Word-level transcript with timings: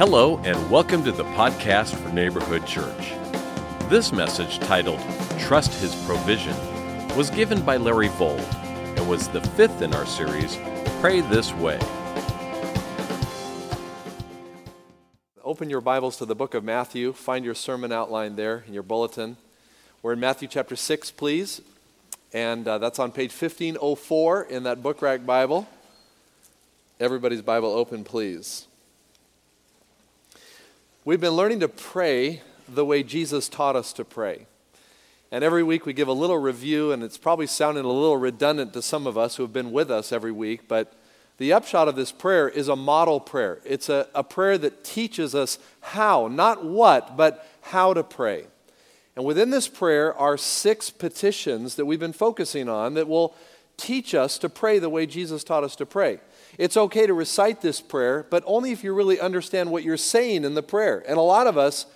Hello, 0.00 0.38
and 0.44 0.70
welcome 0.70 1.04
to 1.04 1.12
the 1.12 1.24
podcast 1.24 1.94
for 1.94 2.08
Neighborhood 2.14 2.66
Church. 2.66 3.12
This 3.90 4.12
message, 4.12 4.58
titled 4.60 4.98
Trust 5.38 5.78
His 5.78 5.94
Provision, 6.06 6.56
was 7.18 7.28
given 7.28 7.60
by 7.60 7.76
Larry 7.76 8.08
Vold 8.08 8.40
and 8.40 9.06
was 9.10 9.28
the 9.28 9.42
fifth 9.42 9.82
in 9.82 9.92
our 9.92 10.06
series, 10.06 10.58
Pray 11.02 11.20
This 11.20 11.52
Way. 11.52 11.78
Open 15.44 15.68
your 15.68 15.82
Bibles 15.82 16.16
to 16.16 16.24
the 16.24 16.34
book 16.34 16.54
of 16.54 16.64
Matthew. 16.64 17.12
Find 17.12 17.44
your 17.44 17.54
sermon 17.54 17.92
outline 17.92 18.36
there 18.36 18.64
in 18.66 18.72
your 18.72 18.82
bulletin. 18.82 19.36
We're 20.00 20.14
in 20.14 20.20
Matthew 20.20 20.48
chapter 20.48 20.76
6, 20.76 21.10
please. 21.10 21.60
And 22.32 22.66
uh, 22.66 22.78
that's 22.78 22.98
on 22.98 23.12
page 23.12 23.32
1504 23.32 24.44
in 24.44 24.62
that 24.62 24.82
book 24.82 25.02
rack 25.02 25.26
Bible. 25.26 25.68
Everybody's 26.98 27.42
Bible 27.42 27.68
open, 27.68 28.02
please. 28.02 28.66
We've 31.02 31.20
been 31.20 31.32
learning 31.32 31.60
to 31.60 31.68
pray 31.68 32.42
the 32.68 32.84
way 32.84 33.02
Jesus 33.02 33.48
taught 33.48 33.74
us 33.74 33.94
to 33.94 34.04
pray. 34.04 34.44
And 35.32 35.42
every 35.42 35.62
week 35.62 35.86
we 35.86 35.94
give 35.94 36.08
a 36.08 36.12
little 36.12 36.36
review, 36.36 36.92
and 36.92 37.02
it's 37.02 37.16
probably 37.16 37.46
sounding 37.46 37.86
a 37.86 37.88
little 37.88 38.18
redundant 38.18 38.74
to 38.74 38.82
some 38.82 39.06
of 39.06 39.16
us 39.16 39.36
who 39.36 39.42
have 39.42 39.52
been 39.52 39.72
with 39.72 39.90
us 39.90 40.12
every 40.12 40.30
week, 40.30 40.68
but 40.68 40.92
the 41.38 41.54
upshot 41.54 41.88
of 41.88 41.96
this 41.96 42.12
prayer 42.12 42.50
is 42.50 42.68
a 42.68 42.76
model 42.76 43.18
prayer. 43.18 43.62
It's 43.64 43.88
a, 43.88 44.08
a 44.14 44.22
prayer 44.22 44.58
that 44.58 44.84
teaches 44.84 45.34
us 45.34 45.58
how, 45.80 46.28
not 46.28 46.66
what, 46.66 47.16
but 47.16 47.48
how 47.62 47.94
to 47.94 48.04
pray. 48.04 48.44
And 49.16 49.24
within 49.24 49.48
this 49.48 49.68
prayer 49.68 50.14
are 50.14 50.36
six 50.36 50.90
petitions 50.90 51.76
that 51.76 51.86
we've 51.86 51.98
been 51.98 52.12
focusing 52.12 52.68
on 52.68 52.92
that 52.92 53.08
will 53.08 53.34
teach 53.78 54.14
us 54.14 54.36
to 54.36 54.50
pray 54.50 54.78
the 54.78 54.90
way 54.90 55.06
Jesus 55.06 55.44
taught 55.44 55.64
us 55.64 55.76
to 55.76 55.86
pray. 55.86 56.20
It's 56.60 56.76
okay 56.76 57.06
to 57.06 57.14
recite 57.14 57.62
this 57.62 57.80
prayer, 57.80 58.26
but 58.28 58.44
only 58.46 58.70
if 58.70 58.84
you 58.84 58.92
really 58.92 59.18
understand 59.18 59.70
what 59.70 59.82
you're 59.82 59.96
saying 59.96 60.44
in 60.44 60.52
the 60.52 60.62
prayer. 60.62 61.02
And 61.08 61.16
a 61.16 61.22
lot 61.22 61.46
of 61.46 61.56
us, 61.56 61.86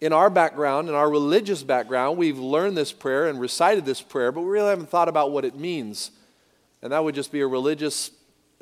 in 0.00 0.12
our 0.12 0.28
background, 0.28 0.88
in 0.88 0.96
our 0.96 1.08
religious 1.08 1.62
background, 1.62 2.18
we've 2.18 2.36
learned 2.36 2.76
this 2.76 2.90
prayer 2.90 3.28
and 3.28 3.38
recited 3.38 3.84
this 3.84 4.00
prayer, 4.00 4.32
but 4.32 4.40
we 4.40 4.48
really 4.48 4.70
haven't 4.70 4.88
thought 4.88 5.08
about 5.08 5.30
what 5.30 5.44
it 5.44 5.54
means. 5.54 6.10
And 6.82 6.92
that 6.92 7.04
would 7.04 7.14
just 7.14 7.30
be 7.30 7.42
a 7.42 7.46
religious 7.46 8.10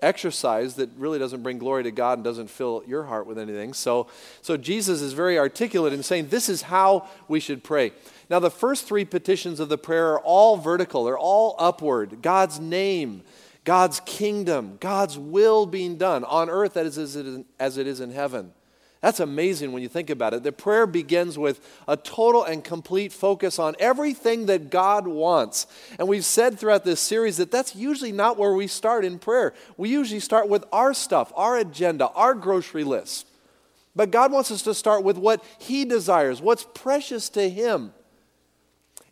exercise 0.02 0.74
that 0.74 0.90
really 0.98 1.18
doesn't 1.18 1.42
bring 1.42 1.56
glory 1.56 1.84
to 1.84 1.90
God 1.90 2.18
and 2.18 2.24
doesn't 2.24 2.50
fill 2.50 2.82
your 2.86 3.04
heart 3.04 3.26
with 3.26 3.38
anything. 3.38 3.72
So, 3.72 4.08
so 4.42 4.58
Jesus 4.58 5.00
is 5.00 5.14
very 5.14 5.38
articulate 5.38 5.94
in 5.94 6.02
saying 6.02 6.28
this 6.28 6.50
is 6.50 6.60
how 6.60 7.08
we 7.28 7.40
should 7.40 7.64
pray. 7.64 7.92
Now, 8.28 8.40
the 8.40 8.50
first 8.50 8.86
three 8.86 9.06
petitions 9.06 9.58
of 9.58 9.70
the 9.70 9.78
prayer 9.78 10.12
are 10.12 10.20
all 10.20 10.58
vertical, 10.58 11.04
they're 11.04 11.18
all 11.18 11.56
upward. 11.58 12.20
God's 12.20 12.60
name, 12.60 13.22
God's 13.64 14.00
kingdom, 14.00 14.78
God's 14.80 15.18
will 15.18 15.66
being 15.66 15.96
done 15.96 16.24
on 16.24 16.48
earth 16.48 16.76
as 16.76 16.96
it 16.96 17.86
is 17.86 18.00
in 18.00 18.10
heaven. 18.10 18.52
That's 19.00 19.20
amazing 19.20 19.72
when 19.72 19.82
you 19.82 19.88
think 19.88 20.10
about 20.10 20.34
it. 20.34 20.42
The 20.42 20.52
prayer 20.52 20.86
begins 20.86 21.38
with 21.38 21.66
a 21.88 21.96
total 21.96 22.44
and 22.44 22.62
complete 22.62 23.14
focus 23.14 23.58
on 23.58 23.74
everything 23.78 24.46
that 24.46 24.68
God 24.70 25.06
wants. 25.06 25.66
And 25.98 26.06
we've 26.06 26.24
said 26.24 26.58
throughout 26.58 26.84
this 26.84 27.00
series 27.00 27.38
that 27.38 27.50
that's 27.50 27.74
usually 27.74 28.12
not 28.12 28.36
where 28.36 28.52
we 28.52 28.66
start 28.66 29.06
in 29.06 29.18
prayer. 29.18 29.54
We 29.78 29.88
usually 29.88 30.20
start 30.20 30.50
with 30.50 30.64
our 30.70 30.92
stuff, 30.92 31.32
our 31.34 31.56
agenda, 31.56 32.08
our 32.08 32.34
grocery 32.34 32.84
list. 32.84 33.26
But 33.96 34.10
God 34.10 34.32
wants 34.32 34.50
us 34.50 34.62
to 34.62 34.74
start 34.74 35.02
with 35.02 35.16
what 35.16 35.42
He 35.58 35.86
desires, 35.86 36.42
what's 36.42 36.66
precious 36.74 37.30
to 37.30 37.48
Him. 37.48 37.94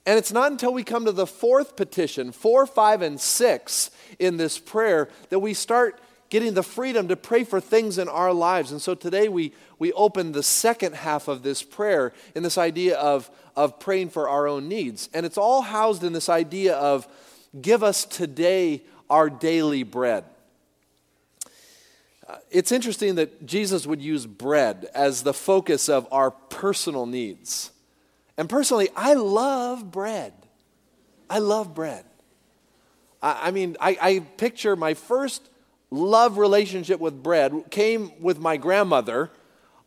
And 0.04 0.18
it's 0.18 0.32
not 0.32 0.52
until 0.52 0.72
we 0.72 0.84
come 0.84 1.06
to 1.06 1.12
the 1.12 1.26
fourth 1.26 1.76
petition, 1.76 2.32
four, 2.32 2.66
five, 2.66 3.02
and 3.02 3.18
six 3.18 3.90
in 4.18 4.36
this 4.36 4.58
prayer, 4.58 5.08
that 5.30 5.40
we 5.40 5.54
start 5.54 6.00
getting 6.30 6.54
the 6.54 6.62
freedom 6.62 7.08
to 7.08 7.16
pray 7.16 7.44
for 7.44 7.60
things 7.60 7.98
in 7.98 8.08
our 8.08 8.32
lives. 8.32 8.70
And 8.70 8.82
so 8.82 8.94
today 8.94 9.28
we, 9.28 9.52
we 9.78 9.92
open 9.92 10.32
the 10.32 10.42
second 10.42 10.94
half 10.94 11.28
of 11.28 11.42
this 11.42 11.62
prayer 11.62 12.12
in 12.34 12.42
this 12.42 12.58
idea 12.58 12.96
of, 12.98 13.30
of 13.56 13.80
praying 13.80 14.10
for 14.10 14.28
our 14.28 14.46
own 14.46 14.68
needs. 14.68 15.08
And 15.14 15.24
it's 15.24 15.38
all 15.38 15.62
housed 15.62 16.04
in 16.04 16.12
this 16.12 16.28
idea 16.28 16.76
of 16.76 17.08
give 17.60 17.82
us 17.82 18.04
today 18.04 18.82
our 19.08 19.30
daily 19.30 19.84
bread. 19.84 20.24
Uh, 22.28 22.36
it's 22.50 22.72
interesting 22.72 23.14
that 23.14 23.46
Jesus 23.46 23.86
would 23.86 24.02
use 24.02 24.26
bread 24.26 24.86
as 24.94 25.22
the 25.22 25.32
focus 25.32 25.88
of 25.88 26.06
our 26.12 26.30
personal 26.30 27.06
needs. 27.06 27.70
And 28.36 28.50
personally, 28.50 28.90
I 28.94 29.14
love 29.14 29.90
bread. 29.90 30.34
I 31.30 31.38
love 31.38 31.74
bread. 31.74 32.04
I, 33.22 33.48
I 33.48 33.50
mean, 33.50 33.76
I, 33.80 33.98
I 34.00 34.18
picture 34.36 34.76
my 34.76 34.94
first 34.94 35.48
love 35.90 36.38
relationship 36.38 37.00
with 37.00 37.22
bread 37.22 37.52
came 37.70 38.12
with 38.20 38.38
my 38.38 38.56
grandmother 38.56 39.30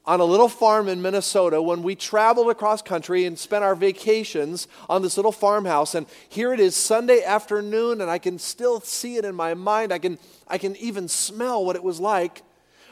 on 0.03 0.19
a 0.19 0.25
little 0.25 0.49
farm 0.49 0.87
in 0.87 1.01
Minnesota 1.01 1.61
when 1.61 1.83
we 1.83 1.95
traveled 1.95 2.49
across 2.49 2.81
country 2.81 3.25
and 3.25 3.37
spent 3.37 3.63
our 3.63 3.75
vacations 3.75 4.67
on 4.89 5.03
this 5.03 5.15
little 5.15 5.31
farmhouse. 5.31 5.93
And 5.93 6.07
here 6.27 6.53
it 6.53 6.59
is 6.59 6.75
Sunday 6.75 7.23
afternoon, 7.23 8.01
and 8.01 8.09
I 8.09 8.17
can 8.17 8.39
still 8.39 8.81
see 8.81 9.17
it 9.17 9.25
in 9.25 9.35
my 9.35 9.53
mind. 9.53 9.93
I 9.93 9.99
can, 9.99 10.17
I 10.47 10.57
can 10.57 10.75
even 10.77 11.07
smell 11.07 11.63
what 11.63 11.75
it 11.75 11.83
was 11.83 11.99
like 11.99 12.41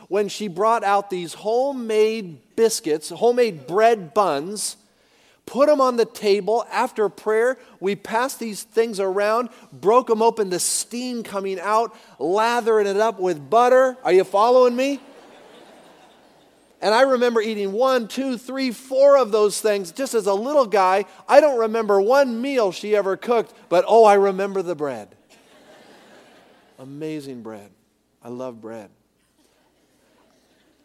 when 0.07 0.27
she 0.27 0.47
brought 0.47 0.83
out 0.83 1.09
these 1.09 1.33
homemade 1.33 2.55
biscuits, 2.55 3.09
homemade 3.09 3.65
bread 3.65 4.13
buns 4.13 4.77
put 5.49 5.67
them 5.67 5.81
on 5.81 5.97
the 5.97 6.05
table 6.05 6.63
after 6.71 7.09
prayer. 7.09 7.57
We 7.79 7.95
passed 7.95 8.39
these 8.39 8.61
things 8.61 8.99
around, 8.99 9.49
broke 9.73 10.05
them 10.05 10.21
open, 10.21 10.51
the 10.51 10.59
steam 10.59 11.23
coming 11.23 11.59
out, 11.59 11.95
lathering 12.19 12.85
it 12.85 12.97
up 12.97 13.19
with 13.19 13.49
butter. 13.49 13.97
Are 14.03 14.13
you 14.13 14.23
following 14.23 14.75
me? 14.75 14.99
And 16.81 16.93
I 16.93 17.01
remember 17.01 17.41
eating 17.41 17.71
one, 17.71 18.07
two, 18.07 18.37
three, 18.37 18.69
four 18.71 19.17
of 19.17 19.31
those 19.31 19.59
things 19.59 19.91
just 19.91 20.13
as 20.13 20.27
a 20.27 20.33
little 20.35 20.67
guy. 20.67 21.05
I 21.27 21.41
don't 21.41 21.59
remember 21.59 21.99
one 21.99 22.41
meal 22.41 22.71
she 22.71 22.95
ever 22.95 23.17
cooked, 23.17 23.51
but 23.69 23.83
oh, 23.87 24.05
I 24.05 24.13
remember 24.13 24.61
the 24.61 24.75
bread. 24.75 25.15
Amazing 26.77 27.41
bread. 27.41 27.71
I 28.23 28.29
love 28.29 28.61
bread. 28.61 28.91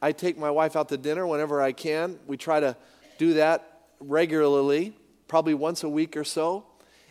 I 0.00 0.12
take 0.12 0.38
my 0.38 0.50
wife 0.50 0.74
out 0.74 0.88
to 0.88 0.96
dinner 0.96 1.26
whenever 1.26 1.60
I 1.60 1.72
can. 1.72 2.18
We 2.26 2.38
try 2.38 2.60
to 2.60 2.76
do 3.18 3.34
that 3.34 3.73
regularly, 4.08 4.96
probably 5.28 5.54
once 5.54 5.82
a 5.82 5.88
week 5.88 6.16
or 6.16 6.24
so. 6.24 6.64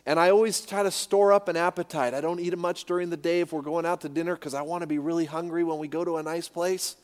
And 0.06 0.20
I 0.20 0.32
always 0.32 0.62
try 0.62 0.84
to 0.84 0.92
store 0.92 1.32
up 1.32 1.48
an 1.48 1.56
appetite. 1.56 2.14
I 2.14 2.22
don't 2.22 2.40
eat 2.40 2.58
much 2.58 2.86
during 2.86 3.10
the 3.10 3.18
day 3.18 3.40
if 3.40 3.54
we're 3.54 3.62
going 3.62 3.86
out 3.86 4.02
to 4.02 4.10
dinner 4.10 4.36
because 4.36 4.54
I 4.54 4.62
want 4.62 4.82
to 4.82 4.88
be 4.88 4.98
really 4.98 5.26
hungry 5.26 5.64
when 5.64 5.78
we 5.78 5.88
go 5.88 6.04
to 6.04 6.18
a 6.18 6.24
nice 6.24 6.50
place. 6.50 6.98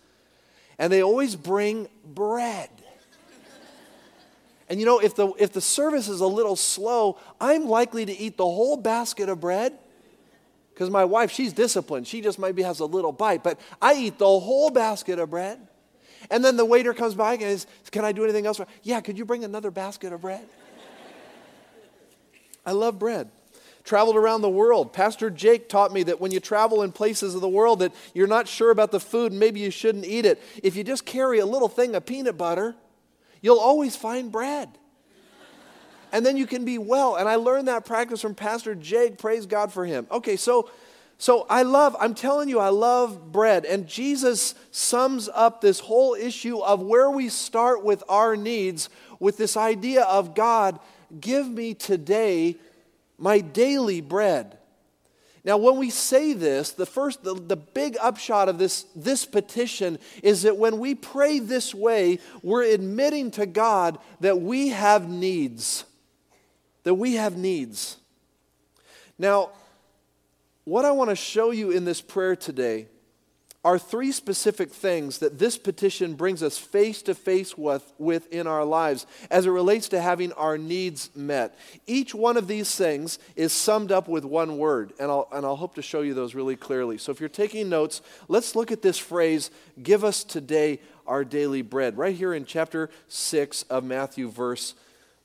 And 0.78 0.92
they 0.92 1.02
always 1.02 1.36
bring 1.36 1.88
bread. 2.06 2.70
and 4.68 4.80
you 4.80 4.86
know, 4.86 5.00
if 5.00 5.16
the, 5.16 5.32
if 5.40 5.54
the 5.54 5.62
service 5.62 6.10
is 6.10 6.20
a 6.20 6.28
little 6.28 6.58
slow, 6.58 7.18
I'm 7.40 7.68
likely 7.68 8.06
to 8.06 8.18
eat 8.18 8.36
the 8.36 8.46
whole 8.46 8.76
basket 8.76 9.30
of 9.30 9.40
bread 9.40 9.78
because 10.74 10.90
my 10.90 11.06
wife, 11.06 11.32
she's 11.32 11.54
disciplined. 11.54 12.08
She 12.08 12.22
just 12.22 12.40
maybe 12.40 12.64
has 12.64 12.80
a 12.80 12.86
little 12.86 13.12
bite, 13.12 13.44
but 13.44 13.60
I 13.82 13.96
eat 13.96 14.18
the 14.18 14.26
whole 14.26 14.70
basket 14.70 15.20
of 15.20 15.30
bread. 15.30 15.60
And 16.30 16.44
then 16.44 16.58
the 16.58 16.66
waiter 16.66 16.94
comes 16.94 17.16
by 17.16 17.34
and 17.34 17.42
says, 17.42 17.68
Can 17.92 18.06
I 18.06 18.12
do 18.12 18.24
anything 18.24 18.46
else? 18.46 18.58
For? 18.58 18.68
Yeah, 18.84 19.02
could 19.02 19.18
you 19.18 19.26
bring 19.26 19.44
another 19.44 19.72
basket 19.72 20.14
of 20.14 20.22
bread? 20.22 20.48
I 22.66 22.72
love 22.72 23.00
bread. 23.00 23.30
Traveled 23.84 24.16
around 24.16 24.42
the 24.42 24.50
world. 24.50 24.94
Pastor 24.94 25.30
Jake 25.30 25.70
taught 25.70 25.92
me 25.92 26.04
that 26.04 26.20
when 26.20 26.32
you 26.32 26.40
travel 26.40 26.84
in 26.84 26.92
places 26.92 27.34
of 27.34 27.42
the 27.42 27.50
world 27.50 27.80
that 27.80 27.94
you're 28.14 28.28
not 28.28 28.48
sure 28.48 28.70
about 28.70 28.92
the 28.92 29.00
food 29.00 29.32
and 29.32 29.40
maybe 29.40 29.60
you 29.60 29.72
shouldn't 29.72 30.06
eat 30.06 30.26
it, 30.26 30.42
if 30.62 30.76
you 30.76 30.84
just 30.84 31.06
carry 31.06 31.40
a 31.40 31.46
little 31.46 31.70
thing 31.70 31.96
of 31.96 32.06
peanut 32.06 32.38
butter, 32.38 32.76
you'll 33.42 33.60
always 33.60 33.96
find 33.96 34.32
bread. 34.32 34.70
And 36.12 36.26
then 36.26 36.38
you 36.38 36.46
can 36.46 36.66
be 36.66 36.78
well. 36.78 37.16
And 37.16 37.30
I 37.30 37.36
learned 37.36 37.68
that 37.68 37.86
practice 37.86 38.22
from 38.22 38.36
Pastor 38.36 38.76
Jake. 38.76 39.18
Praise 39.18 39.46
God 39.46 39.72
for 39.72 39.86
him. 39.86 40.08
Okay, 40.12 40.36
so 40.36 40.70
so 41.22 41.46
I 41.50 41.64
love, 41.64 41.98
I'm 42.00 42.16
telling 42.16 42.48
you, 42.48 42.60
I 42.60 42.70
love 42.70 43.34
bread. 43.34 43.66
And 43.66 43.88
Jesus 43.88 44.56
sums 44.72 45.28
up 45.34 45.60
this 45.60 45.82
whole 45.82 46.16
issue 46.16 46.60
of 46.60 46.82
where 46.82 47.12
we 47.12 47.28
start 47.28 47.84
with 47.84 48.02
our 48.08 48.38
needs 48.38 48.90
with 49.20 49.36
this 49.36 49.58
idea 49.58 50.04
of 50.04 50.34
God, 50.34 50.80
give 51.20 51.46
me 51.46 51.74
today 51.74 52.56
my 53.18 53.42
daily 53.42 54.00
bread. 54.00 54.58
Now, 55.44 55.58
when 55.58 55.76
we 55.76 55.90
say 55.90 56.32
this, 56.32 56.72
the 56.72 56.86
first, 56.86 57.22
the, 57.22 57.34
the 57.34 57.58
big 57.58 57.98
upshot 58.02 58.48
of 58.48 58.58
this, 58.58 58.86
this 58.96 59.26
petition 59.26 60.00
is 60.24 60.44
that 60.44 60.56
when 60.56 60.80
we 60.80 60.96
pray 60.96 61.40
this 61.40 61.76
way, 61.76 62.20
we're 62.42 62.64
admitting 62.64 63.32
to 63.32 63.46
God 63.46 64.00
that 64.22 64.40
we 64.40 64.70
have 64.70 65.10
needs. 65.10 65.84
That 66.84 66.94
we 66.94 67.16
have 67.16 67.36
needs. 67.36 67.98
Now, 69.18 69.50
what 70.70 70.86
I 70.86 70.92
want 70.92 71.10
to 71.10 71.16
show 71.16 71.50
you 71.50 71.72
in 71.72 71.84
this 71.84 72.00
prayer 72.00 72.36
today 72.36 72.88
are 73.66 73.78
three 73.78 74.12
specific 74.12 74.72
things 74.72 75.18
that 75.18 75.38
this 75.38 75.58
petition 75.58 76.14
brings 76.14 76.42
us 76.42 76.58
face 76.58 77.02
to 77.02 77.14
face 77.14 77.58
with, 77.58 77.92
with 77.98 78.32
in 78.32 78.48
our 78.48 78.64
lives 78.64 79.06
as 79.30 79.46
it 79.46 79.50
relates 79.50 79.90
to 79.90 80.00
having 80.00 80.32
our 80.34 80.58
needs 80.58 81.10
met. 81.14 81.58
Each 81.88 82.16
one 82.16 82.38
of 82.38 82.48
these 82.48 82.74
things 82.74 83.20
is 83.36 83.52
summed 83.52 83.92
up 83.92 84.08
with 84.08 84.24
one 84.24 84.58
word, 84.58 84.94
and 84.98 85.12
I'll, 85.12 85.28
and 85.34 85.46
I'll 85.46 85.58
hope 85.58 85.76
to 85.76 85.82
show 85.82 86.02
you 86.02 86.14
those 86.14 86.36
really 86.36 86.56
clearly. 86.56 86.98
So 86.98 87.12
if 87.12 87.20
you're 87.20 87.30
taking 87.30 87.68
notes, 87.68 88.02
let's 88.30 88.56
look 88.56 88.72
at 88.72 88.82
this 88.82 88.98
phrase, 88.98 89.52
give 89.82 90.06
us 90.06 90.24
today 90.24 90.80
our 91.06 91.26
daily 91.26 91.64
bread, 91.64 91.98
right 91.98 92.16
here 92.16 92.34
in 92.34 92.46
chapter 92.46 92.90
6 93.08 93.64
of 93.64 93.84
Matthew, 93.84 94.30
verse, 94.30 94.76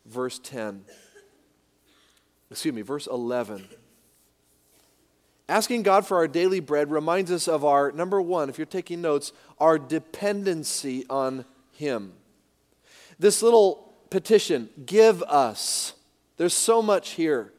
verse 0.07 0.41
10. 0.41 0.87
Excuse 2.51 2.75
me, 2.75 2.83
verse 2.83 3.07
11. 3.07 3.69
Asking 5.49 5.83
God 5.83 6.07
for 6.07 6.17
our 6.17 6.29
daily 6.29 6.61
bread 6.61 6.91
reminds 6.91 7.31
us 7.31 7.49
of 7.49 7.65
our, 7.65 7.93
number 7.93 8.21
one, 8.21 8.49
if 8.49 8.57
you're 8.57 8.67
taking 8.67 9.03
notes, 9.03 9.33
our 9.59 9.79
dependency 9.79 11.05
on 11.11 11.45
Him. 11.73 12.13
This 13.19 13.43
little 13.43 13.95
petition, 14.11 14.71
give 14.87 15.23
us, 15.25 15.95
there's 16.37 16.55
so 16.55 16.81
much 16.81 17.11
here. 17.11 17.53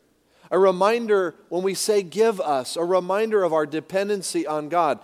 A 0.52 0.58
reminder 0.60 1.36
when 1.50 1.64
we 1.64 1.74
say 1.74 2.02
give 2.02 2.40
us, 2.42 2.76
a 2.76 2.84
reminder 2.84 3.44
of 3.44 3.54
our 3.54 3.66
dependency 3.66 4.48
on 4.48 4.70
God. 4.70 5.00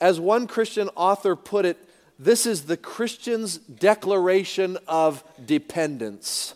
As 0.00 0.20
one 0.20 0.46
Christian 0.46 0.88
author 0.96 1.36
put 1.36 1.64
it, 1.64 1.76
this 2.18 2.46
is 2.46 2.64
the 2.64 2.76
Christian's 2.76 3.58
declaration 3.58 4.78
of 4.86 5.24
dependence. 5.44 6.54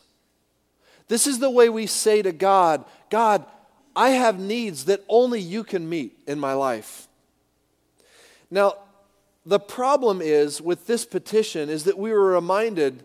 This 1.08 1.26
is 1.26 1.38
the 1.38 1.50
way 1.50 1.68
we 1.68 1.86
say 1.86 2.22
to 2.22 2.32
God, 2.32 2.84
God, 3.10 3.44
I 3.96 4.10
have 4.10 4.38
needs 4.38 4.84
that 4.84 5.02
only 5.08 5.40
you 5.40 5.64
can 5.64 5.88
meet 5.88 6.19
in 6.26 6.38
my 6.38 6.52
life. 6.52 7.08
Now, 8.50 8.75
the 9.46 9.58
problem 9.58 10.20
is 10.20 10.60
with 10.60 10.87
this 10.87 11.06
petition 11.06 11.70
is 11.70 11.84
that 11.84 11.98
we 11.98 12.12
were 12.12 12.32
reminded 12.32 13.04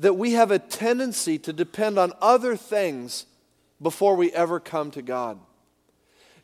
that 0.00 0.14
we 0.14 0.32
have 0.32 0.50
a 0.50 0.58
tendency 0.58 1.38
to 1.38 1.52
depend 1.52 1.98
on 1.98 2.12
other 2.20 2.56
things 2.56 3.26
before 3.80 4.16
we 4.16 4.32
ever 4.32 4.58
come 4.58 4.90
to 4.90 5.02
God. 5.02 5.38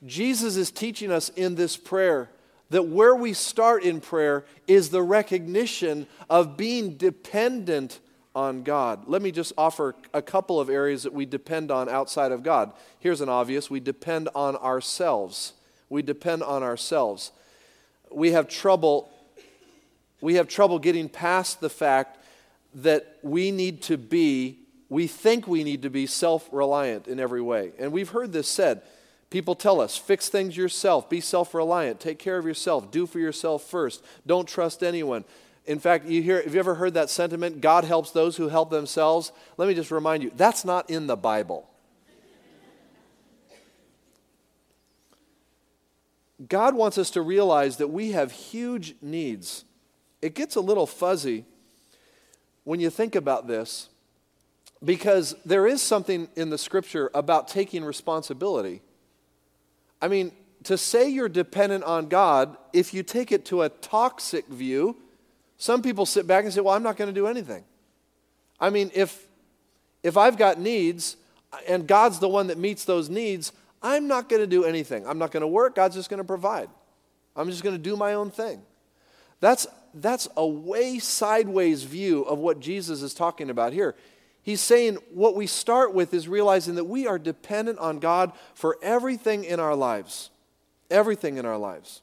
Jesus 0.06 0.56
is 0.56 0.70
teaching 0.70 1.10
us 1.10 1.30
in 1.30 1.54
this 1.54 1.76
prayer 1.76 2.30
that 2.70 2.88
where 2.88 3.14
we 3.14 3.32
start 3.32 3.82
in 3.82 4.00
prayer 4.00 4.44
is 4.66 4.90
the 4.90 5.02
recognition 5.02 6.06
of 6.28 6.56
being 6.56 6.96
dependent 6.96 8.00
on 8.34 8.62
God. 8.62 9.04
Let 9.06 9.22
me 9.22 9.30
just 9.30 9.52
offer 9.56 9.94
a 10.12 10.22
couple 10.22 10.60
of 10.60 10.68
areas 10.68 11.04
that 11.04 11.12
we 11.12 11.26
depend 11.26 11.70
on 11.70 11.88
outside 11.88 12.32
of 12.32 12.42
God. 12.42 12.72
Here's 12.98 13.20
an 13.20 13.28
obvious 13.28 13.70
we 13.70 13.80
depend 13.80 14.28
on 14.34 14.56
ourselves. 14.56 15.52
We 15.88 16.02
depend 16.02 16.42
on 16.42 16.62
ourselves. 16.62 17.32
We 18.10 18.32
have 18.32 18.48
trouble 18.48 19.10
we 20.20 20.36
have 20.36 20.48
trouble 20.48 20.78
getting 20.78 21.10
past 21.10 21.60
the 21.60 21.68
fact 21.68 22.16
that 22.76 23.18
we 23.22 23.50
need 23.50 23.82
to 23.82 23.98
be 23.98 24.58
we 24.88 25.06
think 25.06 25.46
we 25.46 25.64
need 25.64 25.82
to 25.82 25.90
be 25.90 26.06
self-reliant 26.06 27.08
in 27.08 27.18
every 27.18 27.42
way. 27.42 27.72
And 27.78 27.90
we've 27.90 28.10
heard 28.10 28.32
this 28.32 28.48
said. 28.48 28.82
People 29.30 29.56
tell 29.56 29.80
us, 29.80 29.96
fix 29.96 30.28
things 30.28 30.56
yourself, 30.56 31.10
be 31.10 31.20
self 31.20 31.54
reliant, 31.54 31.98
take 31.98 32.20
care 32.20 32.38
of 32.38 32.46
yourself, 32.46 32.92
do 32.92 33.04
for 33.04 33.18
yourself 33.18 33.64
first, 33.64 34.04
don't 34.24 34.46
trust 34.46 34.84
anyone. 34.84 35.24
In 35.66 35.78
fact, 35.78 36.06
you 36.06 36.22
hear, 36.22 36.42
have 36.42 36.52
you 36.52 36.60
ever 36.60 36.74
heard 36.74 36.94
that 36.94 37.08
sentiment? 37.08 37.60
God 37.60 37.84
helps 37.84 38.10
those 38.10 38.36
who 38.36 38.48
help 38.48 38.70
themselves. 38.70 39.32
Let 39.56 39.66
me 39.66 39.74
just 39.74 39.90
remind 39.90 40.22
you, 40.22 40.30
that's 40.36 40.64
not 40.64 40.90
in 40.90 41.06
the 41.06 41.16
Bible. 41.16 41.68
God 46.48 46.74
wants 46.74 46.98
us 46.98 47.10
to 47.10 47.22
realize 47.22 47.78
that 47.78 47.88
we 47.88 48.12
have 48.12 48.32
huge 48.32 48.94
needs. 49.00 49.64
It 50.20 50.34
gets 50.34 50.56
a 50.56 50.60
little 50.60 50.86
fuzzy 50.86 51.44
when 52.64 52.80
you 52.80 52.90
think 52.90 53.14
about 53.14 53.46
this 53.46 53.88
because 54.84 55.34
there 55.46 55.66
is 55.66 55.80
something 55.80 56.28
in 56.36 56.50
the 56.50 56.58
scripture 56.58 57.10
about 57.14 57.48
taking 57.48 57.84
responsibility. 57.84 58.82
I 60.02 60.08
mean, 60.08 60.32
to 60.64 60.76
say 60.76 61.08
you're 61.08 61.28
dependent 61.28 61.84
on 61.84 62.08
God, 62.08 62.56
if 62.72 62.92
you 62.92 63.02
take 63.02 63.32
it 63.32 63.46
to 63.46 63.62
a 63.62 63.68
toxic 63.68 64.46
view, 64.48 64.96
some 65.64 65.80
people 65.80 66.04
sit 66.04 66.26
back 66.26 66.44
and 66.44 66.52
say, 66.52 66.60
Well, 66.60 66.74
I'm 66.74 66.82
not 66.82 66.98
going 66.98 67.08
to 67.08 67.18
do 67.18 67.26
anything. 67.26 67.64
I 68.60 68.68
mean, 68.68 68.90
if, 68.94 69.26
if 70.02 70.18
I've 70.18 70.36
got 70.36 70.60
needs 70.60 71.16
uh, 71.54 71.56
and 71.66 71.86
God's 71.86 72.18
the 72.18 72.28
one 72.28 72.48
that 72.48 72.58
meets 72.58 72.84
those 72.84 73.08
needs, 73.08 73.50
I'm 73.82 74.06
not 74.06 74.28
going 74.28 74.42
to 74.42 74.46
do 74.46 74.64
anything. 74.64 75.06
I'm 75.06 75.16
not 75.16 75.30
going 75.30 75.40
to 75.40 75.46
work. 75.46 75.74
God's 75.74 75.94
just 75.94 76.10
going 76.10 76.18
to 76.18 76.24
provide. 76.24 76.68
I'm 77.34 77.48
just 77.48 77.62
going 77.62 77.74
to 77.74 77.80
do 77.80 77.96
my 77.96 78.12
own 78.12 78.30
thing. 78.30 78.60
That's, 79.40 79.66
that's 79.94 80.28
a 80.36 80.46
way 80.46 80.98
sideways 80.98 81.82
view 81.84 82.24
of 82.24 82.40
what 82.40 82.60
Jesus 82.60 83.00
is 83.00 83.14
talking 83.14 83.48
about 83.48 83.72
here. 83.72 83.94
He's 84.42 84.60
saying 84.60 84.98
what 85.14 85.34
we 85.34 85.46
start 85.46 85.94
with 85.94 86.12
is 86.12 86.28
realizing 86.28 86.74
that 86.74 86.84
we 86.84 87.06
are 87.06 87.18
dependent 87.18 87.78
on 87.78 88.00
God 88.00 88.32
for 88.52 88.76
everything 88.82 89.44
in 89.44 89.60
our 89.60 89.74
lives. 89.74 90.28
Everything 90.90 91.38
in 91.38 91.46
our 91.46 91.56
lives. 91.56 92.02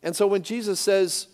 And 0.00 0.14
so 0.14 0.28
when 0.28 0.44
Jesus 0.44 0.78
says, 0.78 1.26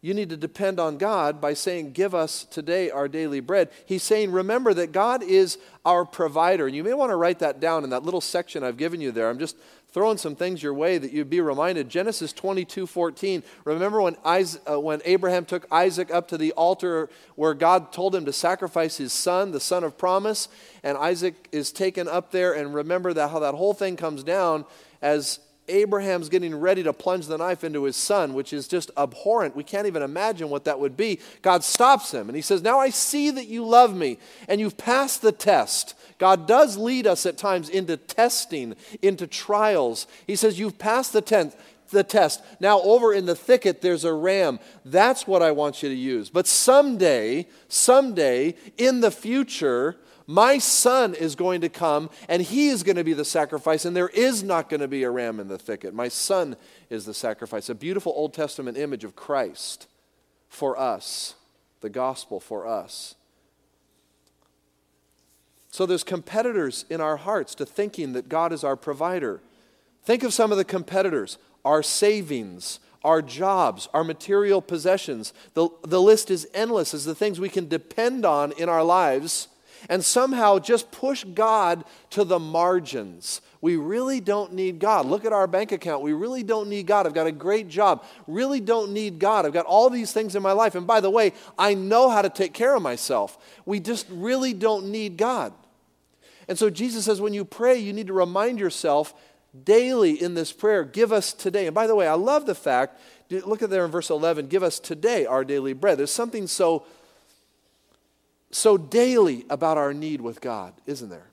you 0.00 0.14
need 0.14 0.30
to 0.30 0.36
depend 0.36 0.78
on 0.78 0.96
God 0.96 1.40
by 1.40 1.54
saying, 1.54 1.92
Give 1.92 2.14
us 2.14 2.44
today 2.44 2.88
our 2.90 3.08
daily 3.08 3.40
bread. 3.40 3.70
He's 3.84 4.04
saying, 4.04 4.30
Remember 4.30 4.72
that 4.74 4.92
God 4.92 5.24
is 5.24 5.58
our 5.84 6.04
provider. 6.04 6.66
And 6.66 6.76
you 6.76 6.84
may 6.84 6.94
want 6.94 7.10
to 7.10 7.16
write 7.16 7.40
that 7.40 7.58
down 7.58 7.82
in 7.82 7.90
that 7.90 8.04
little 8.04 8.20
section 8.20 8.62
I've 8.62 8.76
given 8.76 9.00
you 9.00 9.10
there. 9.10 9.28
I'm 9.28 9.40
just 9.40 9.56
throwing 9.90 10.18
some 10.18 10.36
things 10.36 10.62
your 10.62 10.74
way 10.74 10.98
that 10.98 11.12
you'd 11.12 11.30
be 11.30 11.40
reminded. 11.40 11.88
Genesis 11.88 12.32
22 12.32 12.86
14. 12.86 13.42
Remember 13.64 14.00
when, 14.00 14.16
Isaac, 14.24 14.62
uh, 14.70 14.78
when 14.78 15.00
Abraham 15.04 15.44
took 15.44 15.66
Isaac 15.72 16.12
up 16.12 16.28
to 16.28 16.38
the 16.38 16.52
altar 16.52 17.10
where 17.34 17.54
God 17.54 17.92
told 17.92 18.14
him 18.14 18.24
to 18.26 18.32
sacrifice 18.32 18.98
his 18.98 19.12
son, 19.12 19.50
the 19.50 19.58
son 19.58 19.82
of 19.82 19.98
promise? 19.98 20.48
And 20.84 20.96
Isaac 20.96 21.48
is 21.50 21.72
taken 21.72 22.06
up 22.06 22.30
there. 22.30 22.52
And 22.52 22.72
remember 22.72 23.12
that 23.14 23.30
how 23.30 23.40
that 23.40 23.54
whole 23.54 23.74
thing 23.74 23.96
comes 23.96 24.22
down 24.22 24.64
as 25.02 25.40
Abraham's 25.68 26.28
getting 26.28 26.54
ready 26.54 26.82
to 26.82 26.92
plunge 26.92 27.26
the 27.26 27.38
knife 27.38 27.64
into 27.64 27.84
his 27.84 27.96
son, 27.96 28.34
which 28.34 28.52
is 28.52 28.68
just 28.68 28.90
abhorrent. 28.96 29.56
We 29.56 29.64
can't 29.64 29.86
even 29.86 30.02
imagine 30.02 30.48
what 30.48 30.64
that 30.64 30.80
would 30.80 30.96
be. 30.96 31.20
God 31.42 31.64
stops 31.64 32.12
him 32.12 32.28
and 32.28 32.36
he 32.36 32.42
says, 32.42 32.62
Now 32.62 32.78
I 32.78 32.90
see 32.90 33.30
that 33.30 33.46
you 33.46 33.64
love 33.64 33.94
me 33.94 34.18
and 34.48 34.60
you've 34.60 34.76
passed 34.76 35.22
the 35.22 35.32
test. 35.32 35.94
God 36.18 36.46
does 36.46 36.76
lead 36.76 37.06
us 37.06 37.26
at 37.26 37.38
times 37.38 37.68
into 37.68 37.96
testing, 37.96 38.74
into 39.02 39.26
trials. 39.26 40.06
He 40.26 40.36
says, 40.36 40.58
You've 40.58 40.78
passed 40.78 41.12
the, 41.12 41.22
ten- 41.22 41.52
the 41.90 42.04
test. 42.04 42.42
Now, 42.60 42.80
over 42.82 43.12
in 43.12 43.26
the 43.26 43.34
thicket, 43.36 43.80
there's 43.80 44.04
a 44.04 44.12
ram. 44.12 44.58
That's 44.84 45.26
what 45.26 45.42
I 45.42 45.52
want 45.52 45.82
you 45.82 45.88
to 45.88 45.94
use. 45.94 46.30
But 46.30 46.46
someday, 46.46 47.46
someday 47.68 48.54
in 48.76 49.00
the 49.00 49.10
future, 49.10 49.96
my 50.30 50.58
son 50.58 51.14
is 51.14 51.34
going 51.34 51.62
to 51.62 51.70
come 51.70 52.10
and 52.28 52.42
he 52.42 52.68
is 52.68 52.82
going 52.82 52.96
to 52.96 53.02
be 53.02 53.14
the 53.14 53.24
sacrifice, 53.24 53.86
and 53.86 53.96
there 53.96 54.10
is 54.10 54.42
not 54.42 54.68
going 54.68 54.82
to 54.82 54.86
be 54.86 55.02
a 55.02 55.10
ram 55.10 55.40
in 55.40 55.48
the 55.48 55.58
thicket. 55.58 55.94
My 55.94 56.08
son 56.08 56.54
is 56.90 57.06
the 57.06 57.14
sacrifice. 57.14 57.70
A 57.70 57.74
beautiful 57.74 58.12
Old 58.14 58.34
Testament 58.34 58.76
image 58.76 59.04
of 59.04 59.16
Christ 59.16 59.88
for 60.46 60.78
us, 60.78 61.34
the 61.80 61.88
gospel 61.88 62.40
for 62.40 62.66
us. 62.66 63.14
So 65.70 65.86
there's 65.86 66.04
competitors 66.04 66.84
in 66.90 67.00
our 67.00 67.16
hearts 67.16 67.54
to 67.54 67.64
thinking 67.64 68.12
that 68.12 68.28
God 68.28 68.52
is 68.52 68.62
our 68.62 68.76
provider. 68.76 69.40
Think 70.04 70.22
of 70.22 70.34
some 70.34 70.52
of 70.52 70.58
the 70.58 70.64
competitors 70.64 71.38
our 71.64 71.82
savings, 71.82 72.80
our 73.02 73.22
jobs, 73.22 73.88
our 73.94 74.04
material 74.04 74.60
possessions. 74.60 75.32
The, 75.54 75.70
the 75.82 76.02
list 76.02 76.30
is 76.30 76.46
endless 76.52 76.92
as 76.92 77.06
the 77.06 77.14
things 77.14 77.40
we 77.40 77.48
can 77.48 77.66
depend 77.66 78.26
on 78.26 78.52
in 78.52 78.68
our 78.68 78.84
lives 78.84 79.48
and 79.88 80.04
somehow 80.04 80.58
just 80.58 80.90
push 80.90 81.24
God 81.24 81.84
to 82.10 82.24
the 82.24 82.38
margins. 82.38 83.40
We 83.60 83.76
really 83.76 84.20
don't 84.20 84.52
need 84.52 84.78
God. 84.78 85.06
Look 85.06 85.24
at 85.24 85.32
our 85.32 85.46
bank 85.46 85.72
account. 85.72 86.02
We 86.02 86.12
really 86.12 86.42
don't 86.42 86.68
need 86.68 86.86
God. 86.86 87.06
I've 87.06 87.14
got 87.14 87.26
a 87.26 87.32
great 87.32 87.68
job. 87.68 88.04
Really 88.26 88.60
don't 88.60 88.92
need 88.92 89.18
God. 89.18 89.46
I've 89.46 89.52
got 89.52 89.66
all 89.66 89.90
these 89.90 90.12
things 90.12 90.36
in 90.36 90.42
my 90.42 90.52
life. 90.52 90.74
And 90.74 90.86
by 90.86 91.00
the 91.00 91.10
way, 91.10 91.32
I 91.58 91.74
know 91.74 92.08
how 92.08 92.22
to 92.22 92.28
take 92.30 92.54
care 92.54 92.76
of 92.76 92.82
myself. 92.82 93.36
We 93.66 93.80
just 93.80 94.06
really 94.10 94.54
don't 94.54 94.90
need 94.90 95.16
God. 95.16 95.52
And 96.46 96.58
so 96.58 96.70
Jesus 96.70 97.04
says 97.04 97.20
when 97.20 97.34
you 97.34 97.44
pray, 97.44 97.76
you 97.76 97.92
need 97.92 98.06
to 98.06 98.12
remind 98.12 98.60
yourself 98.60 99.12
daily 99.64 100.22
in 100.22 100.34
this 100.34 100.52
prayer, 100.52 100.84
give 100.84 101.12
us 101.12 101.32
today. 101.32 101.66
And 101.66 101.74
by 101.74 101.86
the 101.86 101.94
way, 101.94 102.06
I 102.06 102.14
love 102.14 102.46
the 102.46 102.54
fact, 102.54 103.00
look 103.30 103.62
at 103.62 103.70
there 103.70 103.84
in 103.84 103.90
verse 103.90 104.10
11, 104.10 104.48
give 104.48 104.62
us 104.62 104.78
today 104.78 105.26
our 105.26 105.44
daily 105.44 105.72
bread. 105.72 105.98
There's 105.98 106.10
something 106.10 106.46
so 106.46 106.84
so 108.50 108.76
daily 108.76 109.44
about 109.50 109.78
our 109.78 109.92
need 109.92 110.20
with 110.20 110.40
God, 110.40 110.74
isn't 110.86 111.08
there? 111.08 111.30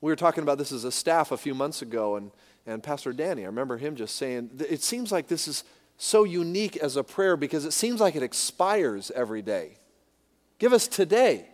We 0.00 0.10
were 0.10 0.16
talking 0.16 0.42
about 0.42 0.58
this 0.58 0.72
as 0.72 0.84
a 0.84 0.92
staff 0.92 1.32
a 1.32 1.36
few 1.36 1.54
months 1.54 1.82
ago, 1.82 2.16
and, 2.16 2.30
and 2.66 2.82
Pastor 2.82 3.12
Danny, 3.12 3.42
I 3.42 3.46
remember 3.46 3.76
him 3.76 3.96
just 3.96 4.16
saying, 4.16 4.50
it 4.68 4.82
seems 4.82 5.12
like 5.12 5.26
this 5.28 5.46
is 5.46 5.64
so 5.98 6.24
unique 6.24 6.76
as 6.78 6.96
a 6.96 7.04
prayer 7.04 7.36
because 7.36 7.64
it 7.66 7.72
seems 7.72 8.00
like 8.00 8.16
it 8.16 8.22
expires 8.22 9.10
every 9.14 9.42
day. 9.42 9.76
Give 10.58 10.72
us 10.72 10.88
today. 10.88 11.46